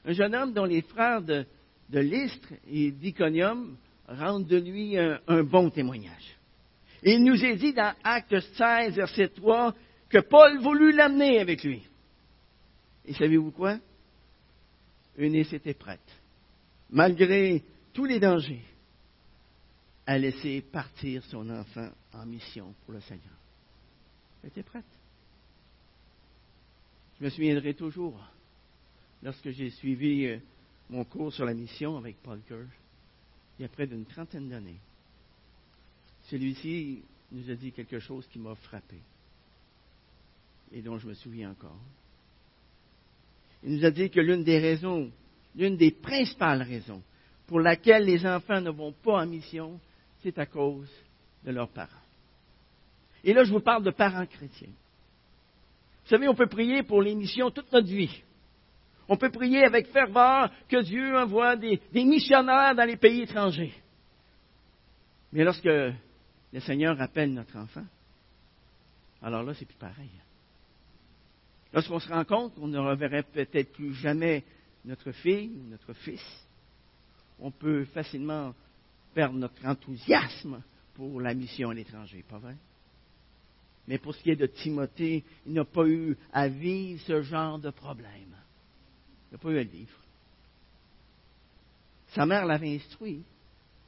Un 0.05 0.13
jeune 0.13 0.33
homme 0.33 0.53
dont 0.53 0.65
les 0.65 0.81
frères 0.81 1.21
de, 1.21 1.45
de 1.89 1.99
Lystre 1.99 2.53
et 2.67 2.91
d'Iconium 2.91 3.77
rendent 4.07 4.47
de 4.47 4.57
lui 4.57 4.97
un, 4.97 5.43
bon 5.43 5.69
témoignage. 5.69 6.37
Il 7.03 7.23
nous 7.23 7.43
est 7.43 7.55
dit 7.55 7.73
dans 7.73 7.93
Acte 8.03 8.39
16, 8.39 8.95
verset 8.95 9.29
3, 9.29 9.75
que 10.09 10.19
Paul 10.19 10.59
voulut 10.59 10.93
l'amener 10.93 11.39
avec 11.39 11.63
lui. 11.63 11.83
Et 13.05 13.13
savez-vous 13.13 13.51
quoi? 13.51 13.77
Eunice 15.17 15.53
était 15.53 15.73
prête, 15.73 15.99
malgré 16.89 17.63
tous 17.93 18.05
les 18.05 18.19
dangers, 18.19 18.63
à 20.05 20.17
laisser 20.17 20.61
partir 20.61 21.23
son 21.25 21.49
enfant 21.49 21.89
en 22.13 22.25
mission 22.25 22.73
pour 22.83 22.93
le 22.93 23.01
Seigneur. 23.01 23.35
Elle 24.41 24.49
était 24.49 24.63
prête. 24.63 24.83
Je 27.19 27.25
me 27.25 27.29
souviendrai 27.29 27.73
toujours, 27.73 28.19
lorsque 29.21 29.49
j'ai 29.51 29.69
suivi 29.69 30.25
euh, 30.25 30.39
mon 30.89 31.03
cours 31.03 31.33
sur 31.33 31.45
la 31.45 31.53
mission 31.53 31.97
avec 31.97 32.21
Paul 32.21 32.39
Kerr, 32.47 32.65
il 33.57 33.63
y 33.63 33.65
a 33.65 33.69
près 33.69 33.87
d'une 33.87 34.05
trentaine 34.05 34.49
d'années, 34.49 34.79
celui-ci 36.29 37.01
nous 37.31 37.49
a 37.49 37.55
dit 37.55 37.71
quelque 37.71 37.99
chose 37.99 38.27
qui 38.31 38.39
m'a 38.39 38.55
frappé 38.55 38.97
et 40.71 40.81
dont 40.81 40.97
je 40.97 41.07
me 41.07 41.13
souviens 41.13 41.51
encore. 41.51 41.77
Il 43.63 43.77
nous 43.77 43.85
a 43.85 43.91
dit 43.91 44.09
que 44.09 44.19
l'une 44.19 44.43
des 44.43 44.59
raisons, 44.59 45.11
l'une 45.55 45.77
des 45.77 45.91
principales 45.91 46.63
raisons 46.63 47.01
pour 47.47 47.59
laquelle 47.59 48.05
les 48.05 48.25
enfants 48.25 48.61
ne 48.61 48.71
vont 48.71 48.91
pas 48.91 49.21
en 49.21 49.25
mission, 49.25 49.79
c'est 50.21 50.37
à 50.39 50.45
cause 50.45 50.89
de 51.43 51.51
leurs 51.51 51.69
parents. 51.69 51.89
Et 53.23 53.33
là, 53.33 53.43
je 53.43 53.51
vous 53.51 53.59
parle 53.59 53.83
de 53.83 53.91
parents 53.91 54.25
chrétiens. 54.25 54.67
Vous 56.03 56.09
savez, 56.09 56.27
on 56.27 56.35
peut 56.35 56.47
prier 56.47 56.83
pour 56.83 57.01
les 57.01 57.15
missions 57.15 57.51
toute 57.51 57.71
notre 57.71 57.87
vie. 57.87 58.23
On 59.09 59.17
peut 59.17 59.31
prier 59.31 59.63
avec 59.63 59.87
ferveur 59.87 60.49
que 60.69 60.81
Dieu 60.81 61.17
envoie 61.17 61.55
des, 61.55 61.79
missionnaires 61.93 62.75
dans 62.75 62.85
les 62.85 62.97
pays 62.97 63.21
étrangers. 63.21 63.73
Mais 65.31 65.43
lorsque 65.43 65.65
le 65.65 66.59
Seigneur 66.59 66.99
appelle 67.01 67.33
notre 67.33 67.57
enfant, 67.57 67.85
alors 69.21 69.43
là, 69.43 69.53
c'est 69.53 69.65
plus 69.65 69.77
pareil. 69.77 70.11
Lorsqu'on 71.73 71.99
se 71.99 72.09
rend 72.09 72.23
compte 72.23 72.55
qu'on 72.55 72.67
ne 72.67 72.77
reverrait 72.77 73.23
peut-être 73.23 73.73
plus 73.73 73.93
jamais 73.95 74.43
notre 74.85 75.11
fille 75.11 75.51
ou 75.57 75.69
notre 75.69 75.93
fils, 75.93 76.23
on 77.39 77.51
peut 77.51 77.85
facilement 77.85 78.53
perdre 79.13 79.35
notre 79.35 79.65
enthousiasme 79.65 80.61
pour 80.93 81.19
la 81.19 81.33
mission 81.33 81.71
à 81.71 81.73
l'étranger, 81.73 82.23
pas 82.29 82.37
vrai? 82.37 82.55
Mais 83.87 83.97
pour 83.97 84.15
ce 84.15 84.21
qui 84.21 84.29
est 84.29 84.35
de 84.35 84.45
Timothée, 84.45 85.23
il 85.45 85.53
n'a 85.53 85.65
pas 85.65 85.85
eu 85.87 86.15
à 86.31 86.47
vivre 86.47 87.01
ce 87.05 87.21
genre 87.21 87.59
de 87.59 87.69
problème. 87.69 88.33
N'a 89.33 89.39
pas 89.39 89.49
eu 89.49 89.57
à 89.57 89.63
le. 89.63 89.87
Sa 92.09 92.25
mère 92.27 92.45
l'avait 92.45 92.75
instruit 92.75 93.23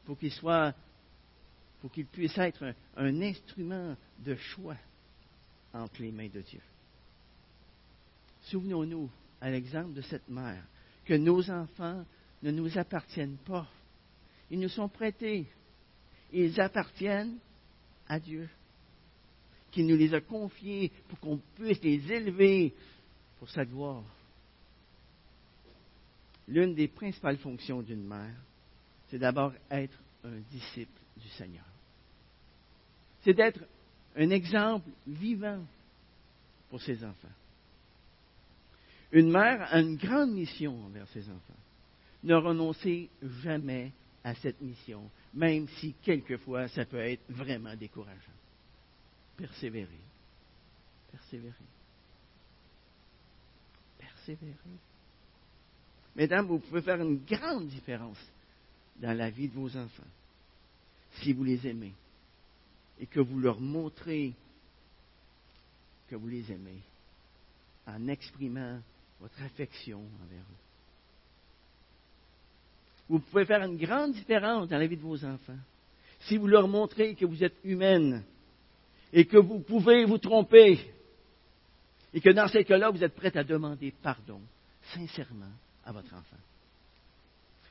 pour 0.03 0.17
qu'il 0.17 0.31
soit, 0.31 0.73
pour 1.79 1.91
qu'il 1.91 2.08
puisse 2.08 2.36
être 2.39 2.63
un, 2.63 2.73
un 2.97 3.21
instrument 3.21 3.95
de 4.17 4.36
choix 4.36 4.75
entre 5.71 6.01
les 6.01 6.12
mains 6.12 6.29
de 6.29 6.41
Dieu. 6.41 6.62
Souvenons-nous, 8.45 9.08
à 9.39 9.51
l'exemple 9.51 9.93
de 9.93 10.01
cette 10.01 10.27
mère, 10.27 10.63
que 11.05 11.13
nos 11.13 11.47
enfants 11.51 12.03
ne 12.41 12.49
nous 12.49 12.75
appartiennent 12.79 13.38
pas. 13.38 13.67
Ils 14.49 14.60
nous 14.60 14.69
sont 14.69 14.89
prêtés. 14.89 15.45
Ils 16.34 16.60
appartiennent 16.60 17.38
à 18.08 18.19
Dieu, 18.19 18.49
qui 19.69 19.84
nous 19.84 19.95
les 19.95 20.12
a 20.15 20.21
confiés 20.21 20.91
pour 21.08 21.19
qu'on 21.19 21.39
puisse 21.55 21.81
les 21.84 22.12
élever 22.12 22.73
pour 23.38 23.47
sa 23.49 23.63
gloire. 23.63 24.14
L'une 26.47 26.75
des 26.75 26.88
principales 26.88 27.38
fonctions 27.38 27.81
d'une 27.81 28.05
mère, 28.05 28.36
c'est 29.08 29.19
d'abord 29.19 29.53
être 29.69 29.97
un 30.23 30.39
disciple 30.51 30.99
du 31.17 31.27
Seigneur. 31.29 31.65
C'est 33.21 33.34
d'être 33.34 33.62
un 34.15 34.29
exemple 34.29 34.89
vivant 35.08 35.65
pour 36.69 36.81
ses 36.81 37.03
enfants. 37.03 37.27
Une 39.12 39.31
mère 39.31 39.73
a 39.73 39.79
une 39.79 39.95
grande 39.95 40.31
mission 40.31 40.86
envers 40.86 41.08
ses 41.10 41.29
enfants. 41.29 41.60
Ne 42.23 42.36
renoncez 42.36 43.10
jamais 43.43 43.91
à 44.23 44.34
cette 44.36 44.60
mission, 44.62 45.10
même 45.34 45.67
si 45.79 45.93
quelquefois 46.01 46.67
ça 46.69 46.86
peut 46.86 46.99
être 46.99 47.21
vraiment 47.29 47.75
décourageant. 47.75 48.19
Persévérez. 49.38 49.88
Persévérez. 51.12 51.53
Persévérez. 53.97 54.79
Mesdames, 56.15 56.47
vous 56.47 56.60
pouvez 56.60 56.82
faire 56.82 57.01
une 57.01 57.23
grande 57.25 57.67
différence 57.67 58.19
dans 58.97 59.15
la 59.17 59.30
vie 59.30 59.49
de 59.49 59.54
vos 59.54 59.75
enfants 59.75 60.04
si 61.21 61.34
vous 61.34 61.43
les 61.43 61.67
aimez 61.67 61.93
et 62.99 63.06
que 63.06 63.19
vous 63.19 63.39
leur 63.39 63.60
montrez 63.60 64.34
que 66.10 66.15
vous 66.15 66.28
les 66.28 66.51
aimez 66.51 66.80
en 67.88 68.08
exprimant 68.08 68.80
votre 69.19 69.41
affection 69.43 69.97
envers 69.97 70.39
eux. 70.39 70.63
Vous 73.10 73.19
pouvez 73.19 73.45
faire 73.45 73.63
une 73.63 73.78
grande 73.78 74.13
différence 74.13 74.69
dans 74.69 74.78
la 74.78 74.88
vie 74.88 74.97
de 74.97 75.01
vos 75.01 75.23
enfants 75.25 75.58
si 76.21 76.38
vous 76.38 76.47
leur 76.47 76.67
montrez 76.67 77.15
que 77.15 77.25
vous 77.25 77.43
êtes 77.43 77.58
humaine 77.63 78.23
et 79.12 79.25
que 79.25 79.38
vous 79.38 79.60
pouvez 79.60 80.06
vous 80.06 80.17
tromper 80.17 80.80
et 82.13 82.21
que 82.21 82.30
dans 82.30 82.47
ces 82.47 82.63
cas-là, 82.63 82.89
vous 82.89 83.04
êtes 83.04 83.15
prête 83.15 83.36
à 83.36 83.43
demander 83.43 83.93
pardon 84.01 84.39
sincèrement 84.93 85.51
à 85.86 85.91
votre 85.91 86.13
enfant. 86.13 86.38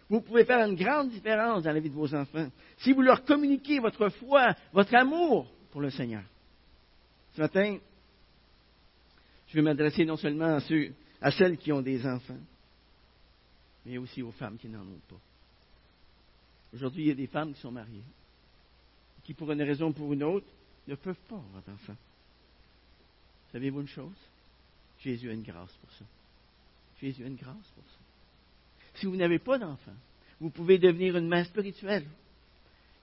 Vous 0.09 0.21
pouvez 0.21 0.45
faire 0.45 0.67
une 0.67 0.77
grande 0.77 1.11
différence 1.11 1.63
dans 1.63 1.73
la 1.73 1.81
vie 1.81 1.89
de 1.89 1.95
vos 1.95 2.15
enfants 2.15 2.49
si 2.79 2.93
vous 2.93 3.03
leur 3.03 3.25
communiquez 3.25 3.79
votre 3.81 4.09
foi, 4.11 4.55
votre 4.73 4.95
amour 4.95 5.51
pour 5.71 5.81
le 5.81 5.91
Seigneur. 5.91 6.23
Ce 7.35 7.41
matin, 7.41 7.79
je 9.49 9.55
vais 9.55 9.63
m'adresser 9.63 10.05
non 10.05 10.17
seulement 10.17 10.59
à 11.21 11.31
celles 11.31 11.57
qui 11.57 11.73
ont 11.73 11.83
des 11.83 12.07
enfants, 12.07 12.39
mais 13.87 13.99
aussi 13.99 14.23
aux 14.23 14.33
femmes 14.33 14.59
qui 14.59 14.69
n'en 14.69 14.83
ont 14.83 15.01
pas. 15.09 15.21
Aujourd'hui, 16.75 17.05
il 17.05 17.09
y 17.09 17.13
a 17.13 17.15
des 17.15 17.27
femmes 17.27 17.55
qui 17.55 17.61
sont 17.61 17.73
mariées, 17.73 18.05
qui 19.25 19.33
pour 19.33 19.51
une 19.51 19.63
raison 19.63 19.89
ou 19.89 19.93
pour 19.93 20.13
une 20.13 20.23
autre 20.23 20.47
ne 20.87 20.95
peuvent 20.97 21.17
pas 21.29 21.37
avoir 21.37 21.63
d'enfants. 21.67 21.97
Savez-vous 23.53 23.81
une 23.81 23.89
chose? 23.89 24.17
Jésus 25.01 25.31
a 25.31 25.33
une 25.33 25.43
grâce 25.43 25.73
pour 25.73 25.91
ça. 25.93 26.05
Jésus 27.01 27.25
a 27.25 27.27
une 27.27 27.37
grâce 27.37 27.71
pour 27.75 27.85
ça. 27.85 28.04
Si 28.95 29.07
vous 29.07 29.17
n'avez 29.17 29.39
pas 29.39 29.59
d'enfants, 29.59 29.97
vous 30.41 30.51
pouvez 30.51 30.79
devenir 30.79 31.17
une 31.17 31.29
mère 31.29 31.47
spirituelle, 31.47 32.07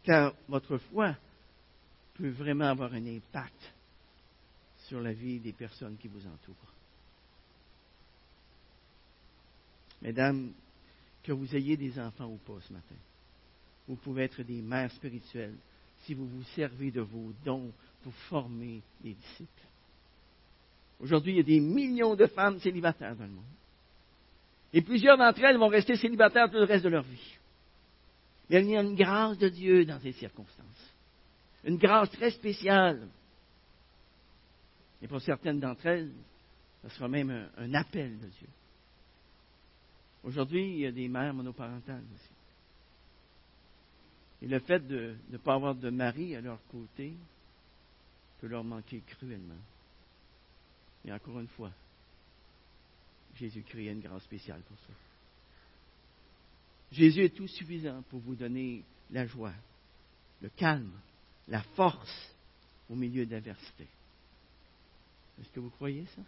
car 0.03 0.33
votre 0.47 0.77
foi 0.77 1.15
peut 2.13 2.29
vraiment 2.29 2.65
avoir 2.65 2.93
un 2.93 3.05
impact 3.05 3.73
sur 4.87 5.01
la 5.01 5.13
vie 5.13 5.39
des 5.39 5.53
personnes 5.53 5.97
qui 5.97 6.07
vous 6.07 6.25
entourent. 6.27 6.73
Mesdames, 10.01 10.51
que 11.23 11.31
vous 11.31 11.55
ayez 11.55 11.77
des 11.77 11.99
enfants 11.99 12.31
ou 12.31 12.37
pas 12.37 12.59
ce 12.67 12.73
matin, 12.73 12.95
vous 13.87 13.95
pouvez 13.95 14.23
être 14.23 14.41
des 14.43 14.61
mères 14.61 14.91
spirituelles 14.91 15.55
si 16.03 16.13
vous 16.13 16.27
vous 16.27 16.43
servez 16.55 16.91
de 16.91 17.01
vos 17.01 17.31
dons 17.45 17.71
pour 18.03 18.13
former 18.29 18.81
des 19.03 19.13
disciples. 19.13 19.61
Aujourd'hui, 20.99 21.33
il 21.33 21.37
y 21.37 21.41
a 21.41 21.43
des 21.43 21.59
millions 21.59 22.15
de 22.15 22.25
femmes 22.27 22.59
célibataires 22.59 23.15
dans 23.15 23.25
le 23.25 23.31
monde. 23.31 23.43
Et 24.73 24.81
plusieurs 24.81 25.17
d'entre 25.17 25.43
elles 25.43 25.57
vont 25.57 25.67
rester 25.67 25.95
célibataires 25.95 26.49
tout 26.49 26.57
le 26.57 26.63
reste 26.63 26.85
de 26.85 26.89
leur 26.89 27.03
vie. 27.03 27.37
Mais 28.49 28.61
il 28.61 28.69
y 28.69 28.77
a 28.77 28.81
une 28.81 28.95
grâce 28.95 29.37
de 29.37 29.49
Dieu 29.49 29.85
dans 29.85 29.99
ces 29.99 30.13
circonstances. 30.13 30.93
Une 31.63 31.77
grâce 31.77 32.09
très 32.11 32.31
spéciale. 32.31 33.07
Et 35.01 35.07
pour 35.07 35.21
certaines 35.21 35.59
d'entre 35.59 35.85
elles, 35.85 36.11
ce 36.83 36.89
sera 36.89 37.07
même 37.07 37.49
un, 37.57 37.73
appel 37.73 38.17
de 38.19 38.27
Dieu. 38.27 38.47
Aujourd'hui, 40.23 40.73
il 40.73 40.79
y 40.79 40.85
a 40.85 40.91
des 40.91 41.07
mères 41.07 41.33
monoparentales 41.33 42.03
aussi. 42.13 42.29
Et 44.43 44.47
le 44.47 44.59
fait 44.59 44.85
de 44.87 45.15
ne 45.29 45.37
pas 45.37 45.53
avoir 45.53 45.75
de 45.75 45.89
mari 45.89 46.35
à 46.35 46.41
leur 46.41 46.59
côté 46.71 47.13
peut 48.39 48.47
leur 48.47 48.63
manquer 48.63 49.01
cruellement. 49.07 49.53
Mais 51.05 51.11
encore 51.11 51.39
une 51.39 51.47
fois, 51.47 51.71
Jésus 53.41 53.63
crée 53.63 53.87
une 53.87 54.01
grâce 54.01 54.21
spéciale 54.21 54.61
pour 54.61 54.77
ça. 54.77 54.93
Jésus 56.91 57.23
est 57.23 57.35
tout 57.35 57.47
suffisant 57.47 58.03
pour 58.03 58.19
vous 58.19 58.35
donner 58.35 58.83
la 59.09 59.25
joie, 59.25 59.53
le 60.41 60.49
calme, 60.49 60.91
la 61.47 61.63
force 61.75 62.35
au 62.87 62.93
milieu 62.93 63.25
de 63.25 63.31
l'adversité. 63.31 63.87
Est-ce 65.39 65.49
que 65.49 65.59
vous 65.59 65.71
croyez 65.71 66.05
ça? 66.15 66.21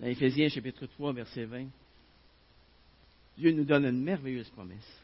Dans 0.00 0.08
Éphésiens 0.08 0.48
chapitre 0.48 0.86
3, 0.86 1.12
verset 1.12 1.44
20, 1.44 1.68
Dieu 3.38 3.52
nous 3.52 3.64
donne 3.64 3.84
une 3.84 4.02
merveilleuse 4.02 4.50
promesse. 4.50 5.00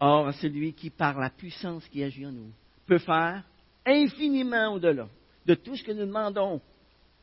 Or, 0.00 0.32
celui 0.32 0.72
qui, 0.72 0.88
par 0.88 1.18
la 1.18 1.28
puissance 1.28 1.86
qui 1.88 2.02
agit 2.02 2.24
en 2.24 2.32
nous, 2.32 2.50
peut 2.86 2.98
faire 2.98 3.44
infiniment 3.84 4.72
au-delà 4.72 5.06
de 5.44 5.54
tout 5.54 5.76
ce 5.76 5.84
que 5.84 5.92
nous 5.92 6.06
demandons 6.06 6.62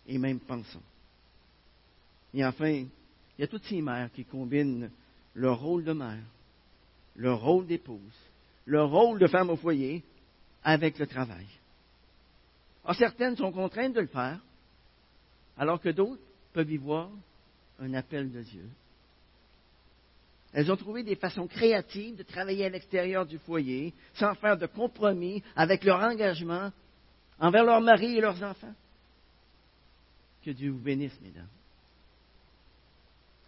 et 0.07 0.17
même 0.17 0.39
pensons. 0.39 0.81
Et 2.33 2.45
enfin, 2.45 2.69
il 2.69 3.41
y 3.41 3.43
a 3.43 3.47
toutes 3.47 3.65
ces 3.65 3.81
mères 3.81 4.11
qui 4.11 4.25
combinent 4.25 4.89
leur 5.35 5.59
rôle 5.59 5.83
de 5.83 5.93
mère, 5.93 6.23
leur 7.15 7.41
rôle 7.41 7.67
d'épouse, 7.67 7.99
leur 8.65 8.89
rôle 8.89 9.19
de 9.19 9.27
femme 9.27 9.49
au 9.49 9.55
foyer 9.55 10.03
avec 10.63 10.97
le 10.99 11.07
travail. 11.07 11.45
Or, 12.85 12.95
certaines 12.95 13.37
sont 13.37 13.51
contraintes 13.51 13.93
de 13.93 14.01
le 14.01 14.07
faire, 14.07 14.39
alors 15.57 15.79
que 15.79 15.89
d'autres 15.89 16.21
peuvent 16.53 16.71
y 16.71 16.77
voir 16.77 17.09
un 17.79 17.93
appel 17.93 18.31
de 18.31 18.41
Dieu. 18.41 18.65
Elles 20.53 20.71
ont 20.71 20.77
trouvé 20.77 21.03
des 21.03 21.15
façons 21.15 21.47
créatives 21.47 22.15
de 22.15 22.23
travailler 22.23 22.65
à 22.65 22.69
l'extérieur 22.69 23.25
du 23.25 23.39
foyer 23.39 23.93
sans 24.13 24.35
faire 24.35 24.57
de 24.57 24.67
compromis 24.67 25.41
avec 25.55 25.83
leur 25.83 25.99
engagement 25.99 26.71
envers 27.39 27.63
leur 27.63 27.81
mari 27.81 28.17
et 28.17 28.21
leurs 28.21 28.41
enfants. 28.43 28.73
Que 30.43 30.51
Dieu 30.51 30.71
vous 30.71 30.79
bénisse, 30.79 31.19
mesdames. 31.21 31.47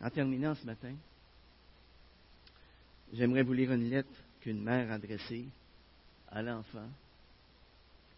En 0.01 0.09
terminant 0.09 0.55
ce 0.55 0.65
matin, 0.65 0.93
j'aimerais 3.13 3.43
vous 3.43 3.53
lire 3.53 3.71
une 3.71 3.89
lettre 3.89 4.09
qu'une 4.41 4.61
mère 4.61 4.91
a 4.91 4.95
adressée 4.95 5.45
à 6.29 6.41
l'enfant 6.41 6.87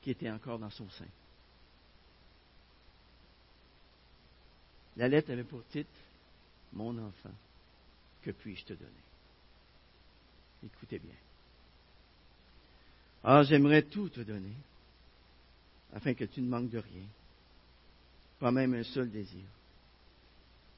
qui 0.02 0.12
était 0.12 0.30
encore 0.30 0.60
dans 0.60 0.70
son 0.70 0.90
sein. 0.90 1.08
La 4.96 5.08
lettre 5.08 5.32
avait 5.32 5.44
pour 5.44 5.66
titre 5.68 5.90
Mon 6.74 6.98
enfant, 6.98 7.34
que 8.24 8.32
puis-je 8.32 8.66
te 8.66 8.74
donner 8.74 8.92
Écoutez 10.64 11.00
bien. 11.00 11.16
Ah, 13.24 13.44
j'aimerais 13.44 13.84
tout 13.84 14.10
te 14.10 14.22
donner, 14.22 14.54
afin 15.94 16.14
que 16.14 16.26
tu 16.26 16.42
ne 16.42 16.50
manques 16.50 16.70
de 16.70 16.80
rien, 16.80 17.04
pas 18.40 18.52
même 18.52 18.74
un 18.74 18.84
seul 18.84 19.10
désir. 19.10 19.46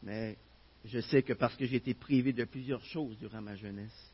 Mais 0.04 0.38
je 0.86 1.00
sais 1.00 1.24
que 1.24 1.34
parce 1.34 1.56
que 1.56 1.66
j'ai 1.66 1.78
été 1.78 1.94
privé 1.94 2.32
de 2.32 2.46
plusieurs 2.46 2.84
choses 2.86 3.18
durant 3.20 3.42
ma 3.42 3.56
jeunesse, 3.56 4.12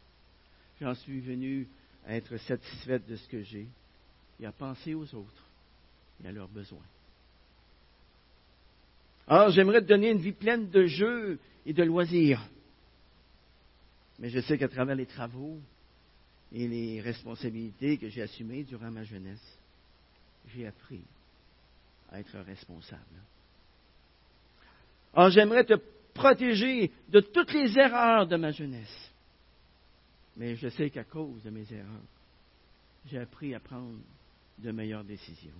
j'en 0.81 0.95
suis 0.95 1.19
venu 1.19 1.67
à 2.05 2.15
être 2.15 2.37
satisfaite 2.37 3.07
de 3.07 3.15
ce 3.15 3.27
que 3.27 3.41
j'ai 3.43 3.67
et 4.39 4.45
à 4.45 4.51
penser 4.51 4.93
aux 4.93 5.13
autres 5.15 5.49
et 6.23 6.27
à 6.27 6.31
leurs 6.31 6.49
besoins. 6.49 6.85
Alors, 9.27 9.49
j'aimerais 9.49 9.81
te 9.81 9.87
donner 9.87 10.11
une 10.11 10.19
vie 10.19 10.33
pleine 10.33 10.69
de 10.69 10.85
jeux 10.85 11.39
et 11.65 11.73
de 11.73 11.83
loisirs. 11.83 12.47
Mais 14.19 14.29
je 14.29 14.39
sais 14.39 14.57
qu'à 14.57 14.67
travers 14.67 14.95
les 14.95 15.07
travaux 15.07 15.59
et 16.53 16.67
les 16.67 17.01
responsabilités 17.01 17.97
que 17.97 18.07
j'ai 18.07 18.21
assumées 18.21 18.63
durant 18.63 18.91
ma 18.91 19.03
jeunesse, 19.03 19.57
j'ai 20.53 20.67
appris 20.67 21.01
à 22.11 22.19
être 22.19 22.37
responsable. 22.39 23.01
Alors, 25.15 25.29
j'aimerais 25.29 25.63
te 25.63 25.75
protéger 26.13 26.91
de 27.09 27.19
toutes 27.19 27.53
les 27.53 27.77
erreurs 27.77 28.27
de 28.27 28.35
ma 28.35 28.51
jeunesse. 28.51 29.11
Mais 30.37 30.55
je 30.55 30.67
sais 30.69 30.89
qu'à 30.89 31.03
cause 31.03 31.43
de 31.43 31.49
mes 31.49 31.71
erreurs, 31.71 32.03
j'ai 33.05 33.19
appris 33.19 33.55
à 33.55 33.59
prendre 33.59 33.99
de 34.57 34.71
meilleures 34.71 35.03
décisions. 35.03 35.51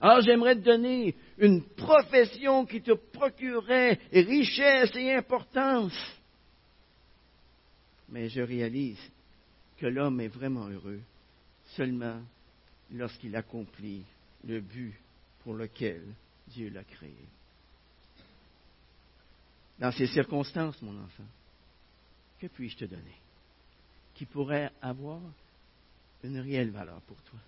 Alors 0.00 0.20
j'aimerais 0.20 0.54
te 0.54 0.60
donner 0.60 1.16
une 1.38 1.62
profession 1.62 2.64
qui 2.66 2.80
te 2.82 2.92
procurerait 2.92 3.98
richesse 4.12 4.94
et 4.94 5.14
importance. 5.14 5.96
Mais 8.08 8.28
je 8.28 8.40
réalise 8.40 9.00
que 9.78 9.86
l'homme 9.86 10.20
est 10.20 10.28
vraiment 10.28 10.68
heureux 10.68 11.00
seulement 11.76 12.20
lorsqu'il 12.92 13.34
accomplit 13.34 14.04
le 14.46 14.60
but 14.60 14.94
pour 15.42 15.54
lequel 15.54 16.02
Dieu 16.48 16.70
l'a 16.70 16.84
créé. 16.84 17.16
Dans 19.78 19.92
ces 19.92 20.06
circonstances, 20.08 20.80
mon 20.82 20.98
enfant, 21.02 21.26
que 22.38 22.46
puis-je 22.48 22.76
te 22.76 22.84
donner 22.84 23.16
qui 24.14 24.26
pourrait 24.26 24.72
avoir 24.82 25.20
une 26.24 26.38
réelle 26.40 26.70
valeur 26.70 27.00
pour 27.02 27.20
toi? 27.22 27.38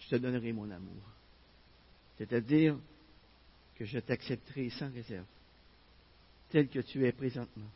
Je 0.00 0.08
te 0.08 0.16
donnerai 0.16 0.52
mon 0.52 0.68
amour. 0.70 1.02
C'est-à-dire 2.18 2.76
que 3.76 3.84
je 3.84 3.98
t'accepterai 4.00 4.70
sans 4.70 4.92
réserve, 4.92 5.26
tel 6.50 6.68
que 6.68 6.80
tu 6.80 7.06
es 7.06 7.12
présentement 7.12 7.70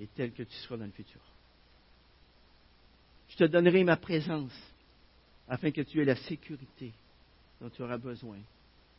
et 0.00 0.06
tel 0.06 0.32
que 0.32 0.44
tu 0.44 0.54
seras 0.58 0.76
dans 0.76 0.86
le 0.86 0.92
futur. 0.92 1.20
Je 3.28 3.36
te 3.36 3.44
donnerai 3.44 3.82
ma 3.84 3.96
présence 3.96 4.56
afin 5.48 5.70
que 5.70 5.82
tu 5.82 6.00
aies 6.00 6.04
la 6.04 6.16
sécurité 6.16 6.92
dont 7.60 7.70
tu 7.70 7.82
auras 7.82 7.98
besoin 7.98 8.38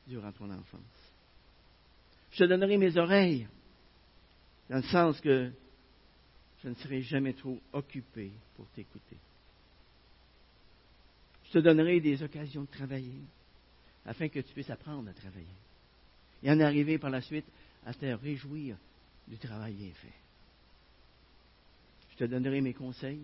durant 0.08 0.32
ton 0.32 0.52
enfance. 0.52 1.07
Je 2.32 2.44
te 2.44 2.44
donnerai 2.44 2.78
mes 2.78 2.98
oreilles, 2.98 3.48
dans 4.70 4.78
le 4.78 4.84
sens 4.84 5.20
que 5.22 5.52
je 6.64 6.70
ne 6.70 6.76
serai 6.76 7.02
jamais 7.02 7.34
trop 7.34 7.60
occupé 7.74 8.32
pour 8.56 8.68
t'écouter. 8.70 9.18
Je 11.46 11.52
te 11.54 11.60
donnerai 11.60 12.00
des 12.02 12.22
occasions 12.22 12.64
de 12.64 12.68
travailler, 12.68 13.22
afin 14.06 14.28
que 14.28 14.40
tu 14.40 14.54
puisses 14.54 14.70
apprendre 14.70 15.10
à 15.10 15.14
travailler. 15.14 15.46
Et 16.44 16.52
en 16.52 16.60
arriver 16.60 16.98
par 16.98 17.10
la 17.10 17.22
suite 17.22 17.46
à 17.86 17.94
te 17.94 18.06
réjouir 18.06 18.78
du 19.28 19.38
travail 19.38 19.74
bien 19.74 19.94
fait. 19.94 20.14
Je 22.12 22.18
te 22.18 22.24
donnerai 22.26 22.62
mes 22.62 22.74
conseils 22.74 23.24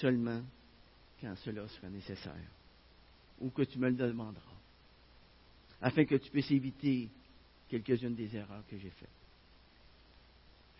seulement 0.00 0.42
quand 1.20 1.34
cela 1.36 1.66
sera 1.68 1.88
nécessaire, 1.88 2.34
ou 3.40 3.50
que 3.50 3.62
tu 3.62 3.78
me 3.78 3.88
le 3.88 3.96
demanderas, 3.96 4.42
afin 5.80 6.04
que 6.04 6.16
tu 6.16 6.30
puisses 6.30 6.50
éviter 6.50 7.08
quelques-unes 7.68 8.14
des 8.14 8.36
erreurs 8.36 8.62
que 8.70 8.78
j'ai 8.78 8.90
faites. 8.90 9.08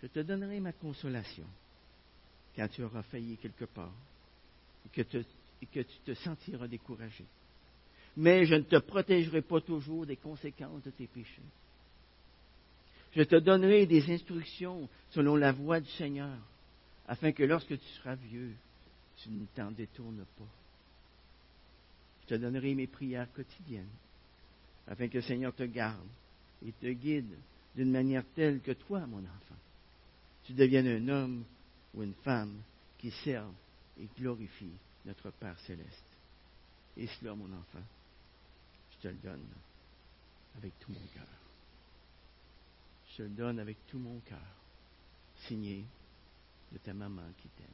Je 0.02 0.06
te 0.08 0.20
donnerai 0.20 0.60
ma 0.60 0.72
consolation 0.72 1.46
quand 2.54 2.68
tu 2.68 2.82
auras 2.82 3.02
failli 3.02 3.36
quelque 3.36 3.64
part 3.64 3.92
et 4.84 5.02
que, 5.02 5.80
tu 5.80 5.98
te 6.04 6.14
sentiras 6.14 6.68
découragé. 6.68 7.24
Mais 8.16 8.46
je 8.46 8.54
ne 8.54 8.62
te 8.62 8.76
protégerai 8.76 9.42
pas 9.42 9.60
toujours 9.60 10.06
des 10.06 10.16
conséquences 10.16 10.82
de 10.82 10.90
tes 10.90 11.06
péchés. 11.06 11.42
Je 13.14 13.22
te 13.22 13.36
donnerai 13.36 13.86
des 13.86 14.10
instructions 14.10 14.88
selon 15.10 15.36
la 15.36 15.52
voie 15.52 15.80
du 15.80 15.90
Seigneur, 15.92 16.36
afin 17.08 17.32
que 17.32 17.42
lorsque 17.42 17.78
tu 17.78 17.86
seras 17.98 18.14
vieux, 18.14 18.52
tu 19.18 19.30
ne 19.30 19.46
t'en 19.54 19.70
détournes 19.70 20.24
pas. 20.38 20.48
Je 22.22 22.34
te 22.34 22.40
donnerai 22.40 22.74
mes 22.74 22.86
prières 22.86 23.32
quotidiennes, 23.32 23.88
afin 24.86 25.08
que 25.08 25.14
le 25.14 25.22
Seigneur 25.22 25.54
te 25.54 25.62
garde 25.62 26.06
et 26.64 26.72
te 26.72 26.86
guide 26.86 27.36
d'une 27.74 27.90
manière 27.90 28.24
telle 28.34 28.60
que 28.60 28.72
toi, 28.72 29.06
mon 29.06 29.18
enfant, 29.18 29.56
tu 30.44 30.52
deviennes 30.52 30.88
un 30.88 31.08
homme 31.08 31.44
ou 31.94 32.02
une 32.02 32.14
femme 32.14 32.60
qui 32.98 33.10
serve 33.10 33.52
et 34.00 34.08
glorifie 34.18 34.72
notre 35.04 35.30
Père 35.30 35.58
céleste. 35.60 36.04
Et 36.96 37.06
cela, 37.06 37.34
mon 37.34 37.52
enfant, 37.52 37.82
je 38.92 39.02
te 39.02 39.08
le 39.08 39.18
donne 39.22 39.46
avec 40.56 40.78
tout 40.80 40.92
mon 40.92 41.06
cœur. 41.14 41.28
Je 43.10 43.16
te 43.18 43.22
le 43.22 43.28
donne 43.30 43.58
avec 43.58 43.76
tout 43.86 43.98
mon 43.98 44.18
cœur, 44.20 44.38
signé 45.46 45.84
de 46.72 46.78
ta 46.78 46.94
maman 46.94 47.22
qui 47.40 47.48
t'aime. 47.48 47.66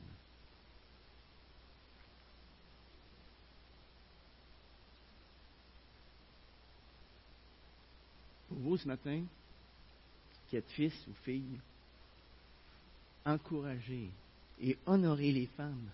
Vous 8.63 8.77
ce 8.77 8.89
matin, 8.89 9.23
qui 10.49 10.57
êtes 10.57 10.71
fils 10.71 10.95
ou 11.09 11.13
fille, 11.25 11.59
encouragez 13.25 14.09
et 14.61 14.77
honorez 14.87 15.33
les 15.33 15.47
femmes 15.47 15.89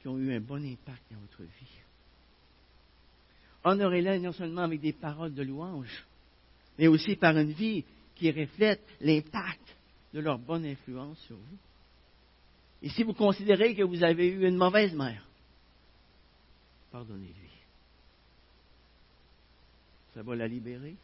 qui 0.00 0.08
ont 0.08 0.18
eu 0.18 0.34
un 0.34 0.40
bon 0.40 0.64
impact 0.64 1.02
dans 1.10 1.20
votre 1.20 1.42
vie. 1.42 1.78
Honorez-les 3.64 4.18
non 4.18 4.32
seulement 4.32 4.62
avec 4.62 4.80
des 4.80 4.92
paroles 4.92 5.34
de 5.34 5.42
louange, 5.42 6.04
mais 6.78 6.88
aussi 6.88 7.16
par 7.16 7.36
une 7.36 7.52
vie 7.52 7.84
qui 8.16 8.30
reflète 8.30 8.82
l'impact 9.00 9.76
de 10.12 10.20
leur 10.20 10.38
bonne 10.38 10.66
influence 10.66 11.18
sur 11.20 11.36
vous. 11.36 11.58
Et 12.82 12.88
si 12.88 13.04
vous 13.04 13.14
considérez 13.14 13.74
que 13.74 13.82
vous 13.82 14.02
avez 14.02 14.28
eu 14.28 14.46
une 14.46 14.56
mauvaise 14.56 14.92
mère, 14.94 15.24
pardonnez-lui. 16.90 17.50
Ça 20.14 20.22
va 20.22 20.34
la 20.34 20.48
libérer 20.48 20.96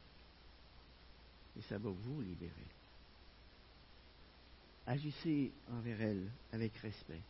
et 1.59 1.63
ça 1.63 1.79
va 1.79 1.91
vous 1.91 2.21
libérer. 2.23 2.53
Agissez 4.87 5.53
envers 5.71 6.01
elle 6.01 6.31
avec 6.53 6.75
respect, 6.77 7.21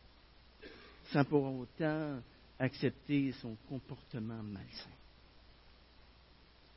sans 1.11 1.25
pour 1.25 1.43
autant 1.43 2.21
accepter 2.59 3.31
son 3.33 3.55
comportement 3.67 4.41
malsain. 4.43 4.89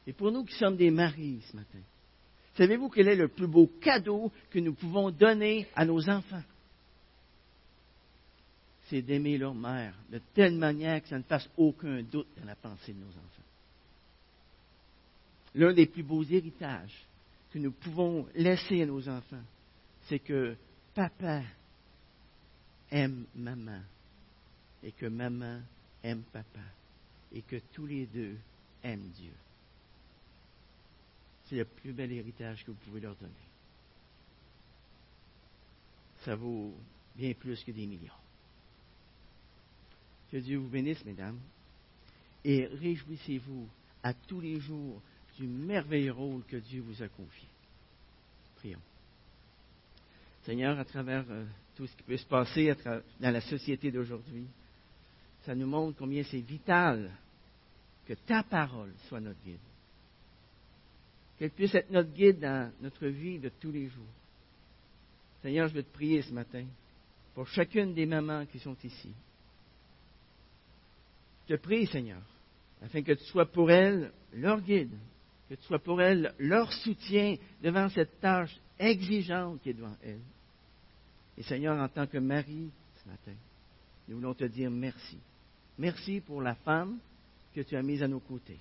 Et 0.07 0.13
pour 0.13 0.33
nous 0.33 0.45
qui 0.45 0.55
sommes 0.55 0.77
des 0.77 0.91
maris 0.91 1.43
ce 1.51 1.57
matin, 1.57 1.79
savez-vous 2.57 2.89
quel 2.89 3.09
est 3.09 3.17
le 3.17 3.29
plus 3.29 3.47
beau 3.47 3.71
cadeau 3.81 4.33
que 4.51 4.59
nous 4.59 4.75
pouvons 4.75 5.11
donner 5.11 5.69
à 5.77 5.85
nos 5.85 6.09
enfants? 6.09 6.43
C'est 8.87 9.03
d'aimer 9.03 9.39
leur 9.39 9.55
mère 9.55 9.95
de 10.11 10.21
telle 10.35 10.57
manière 10.57 11.01
que 11.03 11.09
ça 11.09 11.19
ne 11.19 11.23
fasse 11.23 11.49
aucun 11.57 12.03
doute 12.03 12.27
dans 12.37 12.45
la 12.45 12.57
pensée 12.57 12.93
de 12.93 12.99
nos 12.99 13.11
enfants. 13.11 13.43
L'un 15.55 15.73
des 15.73 15.87
plus 15.87 16.03
beaux 16.03 16.25
héritages 16.25 17.07
que 17.53 17.59
nous 17.59 17.73
pouvons 17.73 18.27
laisser 18.35 18.83
à 18.83 18.87
nos 18.87 19.07
enfants, 19.09 19.45
c'est 20.09 20.21
que 20.21 20.57
papa 20.95 21.43
aime 22.91 23.27
maman 23.35 23.83
et 24.83 24.93
que 24.93 25.07
maman 25.07 25.61
aime 26.03 26.23
papa 26.33 26.65
et 27.31 27.43
que 27.43 27.57
tous 27.73 27.87
les 27.87 28.07
deux 28.07 28.37
aiment 28.83 29.11
Dieu. 29.11 29.33
C'est 31.45 31.57
le 31.57 31.65
plus 31.67 31.93
bel 31.93 32.11
héritage 32.11 32.65
que 32.65 32.71
vous 32.71 32.79
pouvez 32.79 33.01
leur 33.01 33.15
donner. 33.17 33.33
Ça 36.25 36.35
vaut 36.35 36.75
bien 37.15 37.35
plus 37.35 37.63
que 37.63 37.71
des 37.71 37.87
millions. 37.87 38.13
Que 40.31 40.39
Dieu 40.39 40.57
vous 40.57 40.69
bénisse, 40.69 41.05
mesdames, 41.05 41.39
et 42.45 42.65
réjouissez-vous 42.67 43.69
à 44.03 44.15
tous 44.15 44.41
les 44.41 44.59
jours 44.61 45.03
du 45.39 45.47
merveilleux 45.47 46.13
rôle 46.13 46.43
que 46.45 46.57
Dieu 46.57 46.83
vous 46.83 47.03
a 47.03 47.09
confié. 47.09 47.49
Prions. 48.57 48.81
Seigneur, 50.43 50.79
à 50.79 50.85
travers 50.85 51.25
euh, 51.31 51.45
tout 51.77 51.87
ce 51.87 51.97
qui 51.97 52.03
peut 52.03 52.17
se 52.17 52.27
passer 52.27 52.75
dans 53.21 53.31
la 53.31 53.41
société 53.41 53.91
d'aujourd'hui, 53.91 54.47
ça 55.45 55.55
nous 55.55 55.67
montre 55.67 55.99
combien 55.99 56.23
c'est 56.25 56.41
vital 56.41 57.11
que 58.07 58.15
ta 58.15 58.43
parole 58.43 58.93
soit 59.09 59.21
notre 59.21 59.41
guide. 59.43 59.59
Qu'elle 61.39 61.51
puisse 61.51 61.75
être 61.75 61.91
notre 61.91 62.13
guide 62.13 62.41
dans 62.41 62.73
notre 62.81 63.07
vie 63.07 63.39
de 63.39 63.49
tous 63.49 63.71
les 63.71 63.89
jours. 63.89 64.05
Seigneur, 65.43 65.69
je 65.69 65.75
veux 65.75 65.83
te 65.83 65.93
prier 65.93 66.23
ce 66.23 66.33
matin 66.33 66.65
pour 67.35 67.49
chacune 67.49 67.95
des 67.95 68.07
mamans 68.07 68.47
qui 68.47 68.59
sont 68.59 68.77
ici. 68.85 69.13
Je 71.49 71.55
te 71.55 71.61
prie, 71.61 71.87
Seigneur, 71.87 72.23
afin 72.83 73.03
que 73.03 73.13
tu 73.13 73.25
sois 73.25 73.47
pour 73.47 73.71
elles 73.71 74.13
leur 74.33 74.61
guide, 74.61 74.97
que 75.53 75.61
tu 75.61 75.67
sois 75.67 75.81
pour 75.81 76.01
elles 76.01 76.33
leur 76.39 76.73
soutien 76.73 77.37
devant 77.63 77.87
cette 77.91 78.19
tâche 78.21 78.57
exigeante 78.79 79.61
qui 79.61 79.69
est 79.69 79.75
devant 79.75 79.95
elles. 80.03 80.23
Et 81.37 81.43
Seigneur, 81.43 81.79
en 81.79 81.89
tant 81.89 82.07
que 82.07 82.17
mari, 82.17 82.71
ce 83.03 83.09
matin, 83.11 83.39
nous 84.09 84.17
voulons 84.17 84.33
te 84.33 84.45
dire 84.45 84.71
merci. 84.71 85.19
Merci 85.77 86.21
pour 86.21 86.41
la 86.41 86.55
femme 86.55 86.97
que 87.55 87.61
tu 87.61 87.77
as 87.77 87.83
mise 87.83 88.03
à 88.03 88.09
nos 88.09 88.21
côtés. 88.21 88.61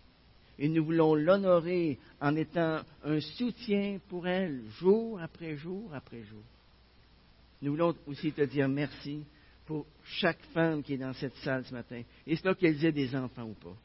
Et 0.59 0.67
nous 0.67 0.83
voulons 0.83 1.15
l'honorer 1.15 1.97
en 2.19 2.35
étant 2.35 2.81
un 3.05 3.21
soutien 3.21 3.99
pour 4.09 4.27
elle 4.27 4.61
jour 4.71 5.17
après 5.21 5.55
jour 5.55 5.93
après 5.93 6.23
jour. 6.23 6.43
Nous 7.61 7.71
voulons 7.71 7.95
aussi 8.05 8.33
te 8.33 8.41
dire 8.41 8.67
merci 8.67 9.23
pour 9.65 9.85
chaque 10.03 10.43
femme 10.53 10.83
qui 10.83 10.95
est 10.95 10.97
dans 10.97 11.13
cette 11.13 11.35
salle 11.37 11.63
ce 11.63 11.73
matin. 11.73 12.01
Là 12.27 12.53
qu'elles 12.53 12.83
aient 12.83 12.91
des 12.91 13.15
enfants 13.15 13.45
ou 13.45 13.53
pas. 13.53 13.77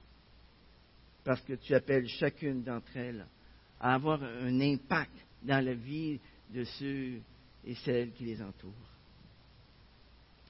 Parce 1.26 1.40
que 1.40 1.54
tu 1.54 1.74
appelles 1.74 2.06
chacune 2.06 2.62
d'entre 2.62 2.96
elles 2.96 3.26
à 3.80 3.94
avoir 3.94 4.22
un 4.22 4.60
impact 4.60 5.10
dans 5.42 5.62
la 5.62 5.74
vie 5.74 6.20
de 6.54 6.62
ceux 6.62 7.20
et 7.64 7.74
celles 7.84 8.12
qui 8.12 8.26
les 8.26 8.40
entourent. 8.40 8.72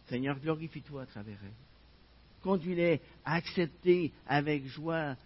Seigneur, 0.06 0.38
glorifie-toi 0.38 1.00
à 1.00 1.06
travers 1.06 1.38
elles. 1.42 2.42
Conduis-les 2.42 3.00
à 3.24 3.36
accepter 3.36 4.12
avec 4.26 4.66
joie 4.66 5.16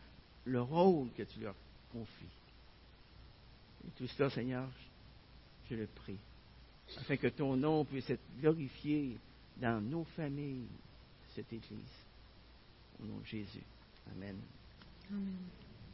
le 0.45 0.63
rôle 0.63 1.09
que 1.17 1.25
tu 1.25 1.41
leur 1.41 1.57
confies. 1.93 2.37
Et 3.89 3.91
tout 3.99 4.07
cela, 4.07 4.31
Seigneur, 4.31 4.69
je 5.69 5.75
le 5.75 5.89
prie, 5.89 6.19
afin 6.97 7.17
que 7.17 7.27
ton 7.27 7.57
nom 7.57 7.85
puisse 7.85 8.09
être 8.09 8.23
glorifié 8.41 9.19
dans 9.57 9.81
nos 9.81 10.05
familles, 10.17 10.69
cette 11.35 11.53
Église. 11.53 12.07
Au 13.03 13.05
nom 13.05 13.19
de 13.19 13.27
Jésus. 13.27 13.65
Amen. 14.13 14.37
Amen. 15.12 15.60